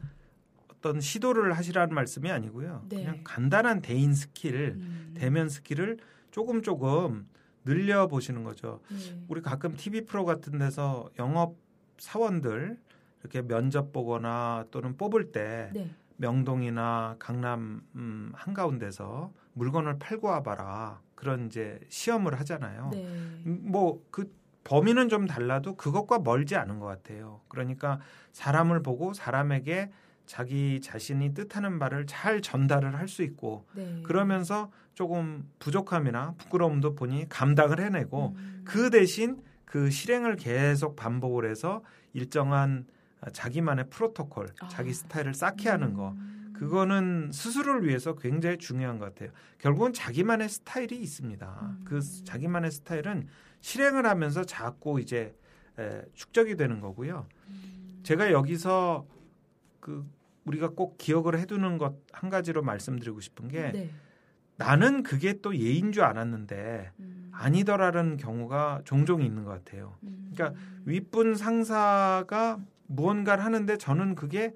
어떤 0.69 1.01
시도를 1.01 1.53
하시라는 1.53 1.95
말씀이 1.95 2.31
아니고요. 2.31 2.87
네. 2.89 2.97
그냥 2.97 3.21
간단한 3.25 3.83
대인 3.83 4.15
스킬, 4.15 4.77
음. 4.77 5.15
대면 5.15 5.49
스킬을 5.49 5.99
조금 6.31 6.63
조금 6.63 7.29
늘려 7.69 8.07
보시는 8.07 8.45
거죠. 8.45 8.81
네. 8.89 9.25
우리 9.29 9.43
가끔 9.43 9.77
TV 9.77 10.07
프로 10.07 10.25
같은 10.25 10.59
데서 10.59 11.11
영업 11.19 11.57
사원들 11.99 12.79
이렇게 13.21 13.43
면접 13.43 13.93
보거나 13.93 14.65
또는 14.71 14.97
뽑을 14.97 15.33
때 15.33 15.71
네. 15.75 15.91
명동이나 16.17 17.17
강남 17.19 17.83
음, 17.95 18.33
한가운데서 18.35 19.33
물건을 19.53 19.99
팔고 19.99 20.29
와봐라 20.29 21.01
그런 21.15 21.47
이제 21.47 21.79
시험을 21.89 22.39
하잖아요. 22.41 22.91
네. 22.93 23.07
뭐그 23.45 24.33
범위는 24.65 25.09
좀 25.09 25.27
달라도 25.27 25.77
그것과 25.77 26.21
멀지 26.21 26.57
않은 26.57 26.79
것 26.79 26.87
같아요. 26.87 27.41
그러니까 27.49 28.01
사람을 28.33 28.83
보고 28.83 29.13
사람에게 29.13 29.91
자기 30.27 30.81
자신이 30.81 31.33
뜻하는 31.35 31.79
바를 31.79 32.07
잘 32.07 32.41
전달을 32.43 32.95
할 32.95 33.09
수 33.09 33.23
있고 33.23 33.67
네. 33.75 34.03
그러면서 34.05 34.71
조금 34.99 35.49
부족함이나 35.61 36.35
부끄러움도 36.39 36.97
보니 36.97 37.29
감당을 37.29 37.79
해내고 37.79 38.35
음. 38.37 38.63
그 38.65 38.91
대신 38.91 39.41
그 39.65 39.91
실행을 39.91 40.35
계속 40.35 40.97
반복을 40.97 41.49
해서 41.49 41.85
일정한 42.15 42.85
자기만의 43.33 43.91
프로토콜, 43.91 44.49
아. 44.59 44.67
자기 44.67 44.93
스타일을 44.93 45.35
쌓게 45.35 45.69
하는 45.69 45.95
거 45.95 46.17
음. 46.17 46.53
그거는 46.53 47.31
스스로를 47.33 47.87
위해서 47.87 48.17
굉장히 48.17 48.59
중요한 48.59 48.99
것 48.99 49.05
같아요. 49.15 49.31
결국은 49.59 49.93
자기만의 49.93 50.49
스타일이 50.49 51.01
있습니다. 51.01 51.61
음. 51.63 51.85
그 51.85 52.01
자기만의 52.25 52.73
스타일은 52.73 53.29
실행을 53.61 54.05
하면서 54.05 54.43
자꾸 54.43 55.01
이제 55.01 55.33
에, 55.79 56.03
축적이 56.15 56.57
되는 56.57 56.81
거고요. 56.81 57.29
음. 57.47 58.01
제가 58.03 58.33
여기서 58.33 59.07
그 59.79 60.05
우리가 60.45 60.71
꼭 60.71 60.99
기억을 60.99 61.39
해두는 61.39 61.79
것 61.79 61.95
한 62.13 62.31
가지로 62.31 62.63
말씀드리고 62.63 63.21
싶은 63.21 63.47
게 63.47 63.71
네. 63.71 63.91
나는 64.59 65.05
그게 65.05 65.41
또 65.41 65.57
예인 65.57 65.93
줄 65.93 66.03
알았는데 66.03 66.91
음. 66.99 67.31
아니더라는 67.33 68.17
경우가 68.17 68.83
종종 68.85 69.23
있는 69.23 69.45
것 69.45 69.51
같아요. 69.51 69.97
음. 70.03 70.33
그러니까 70.35 70.61
윗분 70.85 71.37
상사가 71.37 72.59
무언가를 72.89 73.45
하는데 73.45 73.77
저는 73.79 74.17
그게 74.17 74.53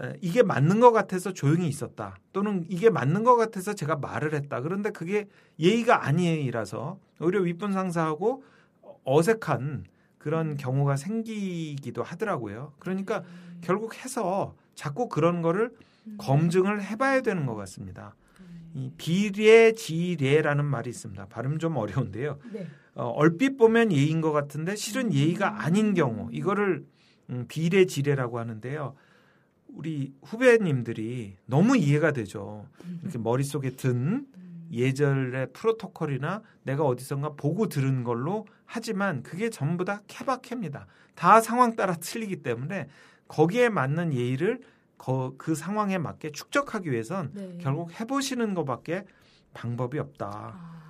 에, 0.00 0.16
이게 0.20 0.42
맞는 0.42 0.80
것 0.80 0.90
같아서 0.90 1.32
조용히 1.32 1.68
있었다. 1.68 2.16
또는 2.32 2.66
이게 2.68 2.90
맞는 2.90 3.22
것 3.22 3.36
같아서 3.36 3.74
제가 3.74 3.96
말을 3.96 4.34
했다. 4.34 4.60
그런데 4.60 4.90
그게 4.90 5.28
예의가 5.60 6.04
아니라서 6.04 6.98
오히려 7.20 7.40
윗분 7.40 7.72
상사하고 7.72 8.42
어색한 9.04 9.84
그런 10.18 10.56
경우가 10.56 10.96
생기기도 10.96 12.02
하더라고요. 12.02 12.72
그러니까 12.80 13.18
음. 13.18 13.58
결국 13.60 14.04
해서 14.04 14.56
자꾸 14.74 15.08
그런 15.08 15.42
거를 15.42 15.72
음. 16.08 16.16
검증을 16.18 16.82
해봐야 16.82 17.20
되는 17.20 17.46
것 17.46 17.54
같습니다. 17.54 18.16
네. 18.78 18.84
이 18.84 18.90
비례 18.96 19.72
지례라는 19.72 20.64
말이 20.64 20.90
있습니다. 20.90 21.26
발음 21.26 21.58
좀 21.58 21.76
어려운데요. 21.76 22.38
네. 22.52 22.66
어, 22.94 23.08
얼핏 23.08 23.56
보면 23.56 23.92
예인 23.92 24.20
것 24.20 24.32
같은데 24.32 24.76
실은 24.76 25.06
음. 25.06 25.12
예의가 25.12 25.64
아닌 25.64 25.94
경우 25.94 26.28
이거를 26.32 26.84
음, 27.30 27.44
비례 27.48 27.84
지례라고 27.84 28.38
하는데요. 28.38 28.94
우리 29.68 30.14
후배님들이 30.22 31.36
너무 31.46 31.76
이해가 31.76 32.12
되죠. 32.12 32.66
이렇게 33.02 33.18
머릿속에 33.18 33.70
든 33.70 34.26
음. 34.34 34.68
예절의 34.72 35.52
프로토콜이나 35.52 36.42
내가 36.62 36.84
어디선가 36.84 37.34
보고 37.34 37.68
들은 37.68 38.04
걸로 38.04 38.46
하지만 38.64 39.22
그게 39.22 39.50
전부 39.50 39.84
다 39.84 40.02
케바케입니다. 40.06 40.86
다 41.14 41.40
상황 41.40 41.74
따라 41.76 41.94
틀리기 41.94 42.42
때문에 42.42 42.88
거기에 43.28 43.68
맞는 43.68 44.14
예의를 44.14 44.60
거- 44.98 45.34
그 45.38 45.54
상황에 45.54 45.96
맞게 45.98 46.32
축적하기 46.32 46.90
위해선 46.90 47.30
네. 47.32 47.58
결국 47.60 47.98
해보시는 47.98 48.54
것밖에 48.54 49.04
방법이 49.54 49.98
없다. 49.98 50.26
아, 50.28 50.82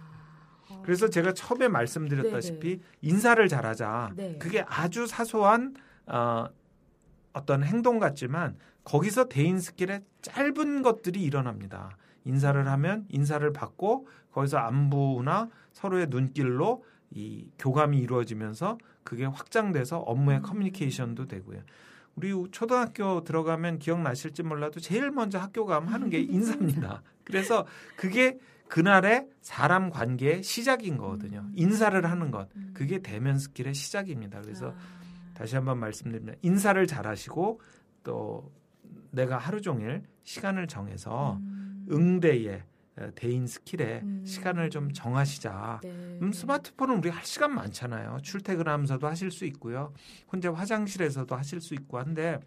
어. 0.71 0.83
그래서 0.85 1.09
제가 1.09 1.35
처음에 1.35 1.69
말씀드렸다시피 1.69 2.81
인사를 3.03 3.47
잘하자. 3.49 4.13
네. 4.17 4.39
그게 4.39 4.65
아주 4.67 5.07
사소한 5.07 5.75
어, 6.07 6.47
어떤 7.35 7.63
행동 7.63 7.99
같지만 7.99 8.57
거기서 8.85 9.29
대인 9.29 9.61
스킬의 9.61 10.03
짧은 10.23 10.83
것들이 10.83 11.23
일어납니다. 11.23 11.97
인사를 12.25 12.67
하면 12.67 13.05
인사를 13.11 13.51
받고 13.53 14.09
거기서 14.33 14.57
안부나 14.59 15.51
서로의 15.73 16.07
눈길로 16.09 16.83
이 17.11 17.49
교감이 17.59 17.99
이루어지면서 17.99 18.79
그게 19.05 19.25
확장돼서 19.27 19.99
업무의 19.99 20.39
음. 20.39 20.43
커뮤니케이션도 20.43 21.27
되고요. 21.29 21.61
우리 22.19 22.51
초등학교 22.51 23.23
들어가면 23.23 23.79
기억나실지 23.79 24.43
몰라도 24.43 24.81
제일 24.81 25.13
먼저 25.13 25.39
학교 25.39 25.65
가면 25.65 25.89
하는 25.89 26.11
게 26.11 26.19
인사입니다. 26.21 27.03
그래서 27.23 27.65
그게 27.97 28.39
그날의 28.67 29.29
사람 29.41 29.89
관계의 29.89 30.43
시작인 30.43 30.99
거거든요. 30.99 31.41
음. 31.41 31.53
인사를 31.55 32.05
하는 32.05 32.31
것. 32.33 32.49
음. 32.57 32.73
그게 32.75 32.99
대면 32.99 33.39
스킬의 33.39 33.75
시작입니다. 33.75 34.41
그래서 34.41 34.71
아. 34.71 35.35
다시 35.35 35.55
한번 35.55 35.79
말씀드립니다. 35.79 36.37
인사를 36.43 36.85
잘 36.89 37.07
하시고 37.07 37.61
또 38.03 38.53
내가 39.13 39.39
하루 39.39 39.61
종일 39.61 40.03
시간을 40.25 40.67
정해서 40.67 41.39
음. 41.41 41.87
응대의 41.91 42.57
어, 42.57 42.78
대인 43.15 43.47
스킬에 43.47 44.01
음. 44.03 44.25
시간을 44.27 44.71
좀 44.71 44.93
정하시자. 44.93 45.81
네. 45.83 46.19
음, 46.23 46.33
스마트폰은 46.33 46.99
우리 46.99 47.09
할 47.09 47.25
시간 47.25 47.55
많잖아요. 47.55 48.19
출퇴근하면서도 48.23 49.07
하실 49.07 49.31
수 49.31 49.45
있고요. 49.47 49.93
혼자 50.31 50.53
화장실에서도 50.53 51.35
하실 51.35 51.61
수 51.61 51.75
있고 51.75 51.99
한데 51.99 52.41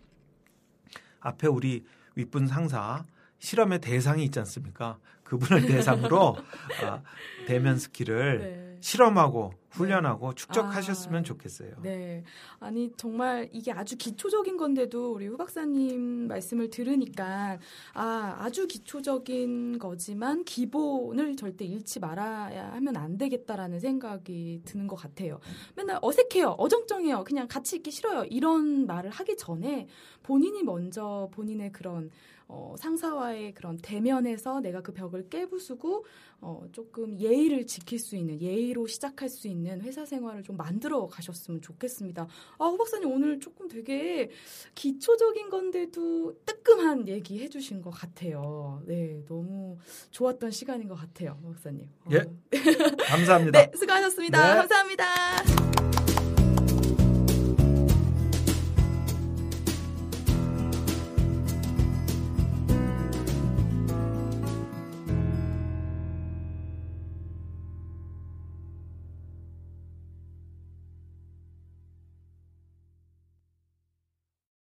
앞에 1.19 1.47
우리 1.47 1.85
윗분 2.15 2.47
상사 2.47 3.05
실험의 3.39 3.79
대상이 3.79 4.23
있지 4.25 4.39
않습니까? 4.39 4.99
그분을 5.23 5.65
대상으로 5.67 6.37
아, 6.83 7.01
대면 7.47 7.77
스킬을 7.77 8.39
네. 8.39 8.70
실험하고 8.81 9.53
훈련하고 9.71 10.33
축적하셨으면 10.33 11.21
아. 11.21 11.23
좋겠어요. 11.23 11.75
네. 11.81 12.23
아니, 12.59 12.91
정말 12.97 13.49
이게 13.53 13.71
아주 13.71 13.95
기초적인 13.95 14.57
건데도 14.57 15.13
우리 15.13 15.27
후 15.27 15.37
박사님 15.37 16.27
말씀을 16.27 16.69
들으니까, 16.69 17.57
아, 17.93 18.35
아주 18.39 18.67
기초적인 18.67 19.79
거지만 19.79 20.43
기본을 20.43 21.37
절대 21.37 21.63
잃지 21.63 22.01
말아야 22.01 22.73
하면 22.73 22.97
안 22.97 23.17
되겠다라는 23.17 23.79
생각이 23.79 24.61
드는 24.65 24.87
것 24.87 24.97
같아요. 24.97 25.39
맨날 25.75 25.99
어색해요. 26.01 26.55
어정쩡해요. 26.57 27.23
그냥 27.23 27.47
같이 27.47 27.77
있기 27.77 27.91
싫어요. 27.91 28.25
이런 28.25 28.85
말을 28.87 29.09
하기 29.09 29.37
전에 29.37 29.87
본인이 30.21 30.63
먼저 30.63 31.29
본인의 31.31 31.71
그런 31.71 32.09
어, 32.53 32.75
상사와의 32.77 33.53
그런 33.53 33.77
대면에서 33.77 34.59
내가 34.59 34.81
그 34.81 34.91
벽을 34.91 35.29
깨부수고 35.29 36.03
어, 36.41 36.65
조금 36.73 37.17
예의를 37.17 37.65
지킬 37.65 37.97
수 37.97 38.17
있는 38.17 38.41
예의 38.41 38.70
로 38.73 38.87
시작할 38.87 39.29
수 39.29 39.47
있는 39.47 39.81
회사 39.81 40.05
생활을 40.05 40.43
좀 40.43 40.57
만들어 40.57 41.07
가셨으면 41.07 41.61
좋겠습니다. 41.61 42.27
아, 42.57 42.65
후 42.65 42.77
박사님 42.77 43.11
오늘 43.11 43.39
조금 43.39 43.67
되게 43.67 44.29
기초적인 44.75 45.49
건데도 45.49 46.41
뜨끔한 46.45 47.07
얘기 47.07 47.41
해주신 47.41 47.81
것 47.81 47.91
같아요. 47.91 48.81
네, 48.85 49.23
너무 49.27 49.77
좋았던 50.11 50.51
시간인 50.51 50.87
것 50.87 50.95
같아요, 50.95 51.37
후 51.41 51.51
박사님. 51.53 51.89
어, 52.05 52.09
예. 52.13 52.25
감사합니다. 53.07 53.59
네, 53.59 53.71
수고하셨습니다. 53.75 54.47
네. 54.47 54.55
감사합니다. 54.55 55.80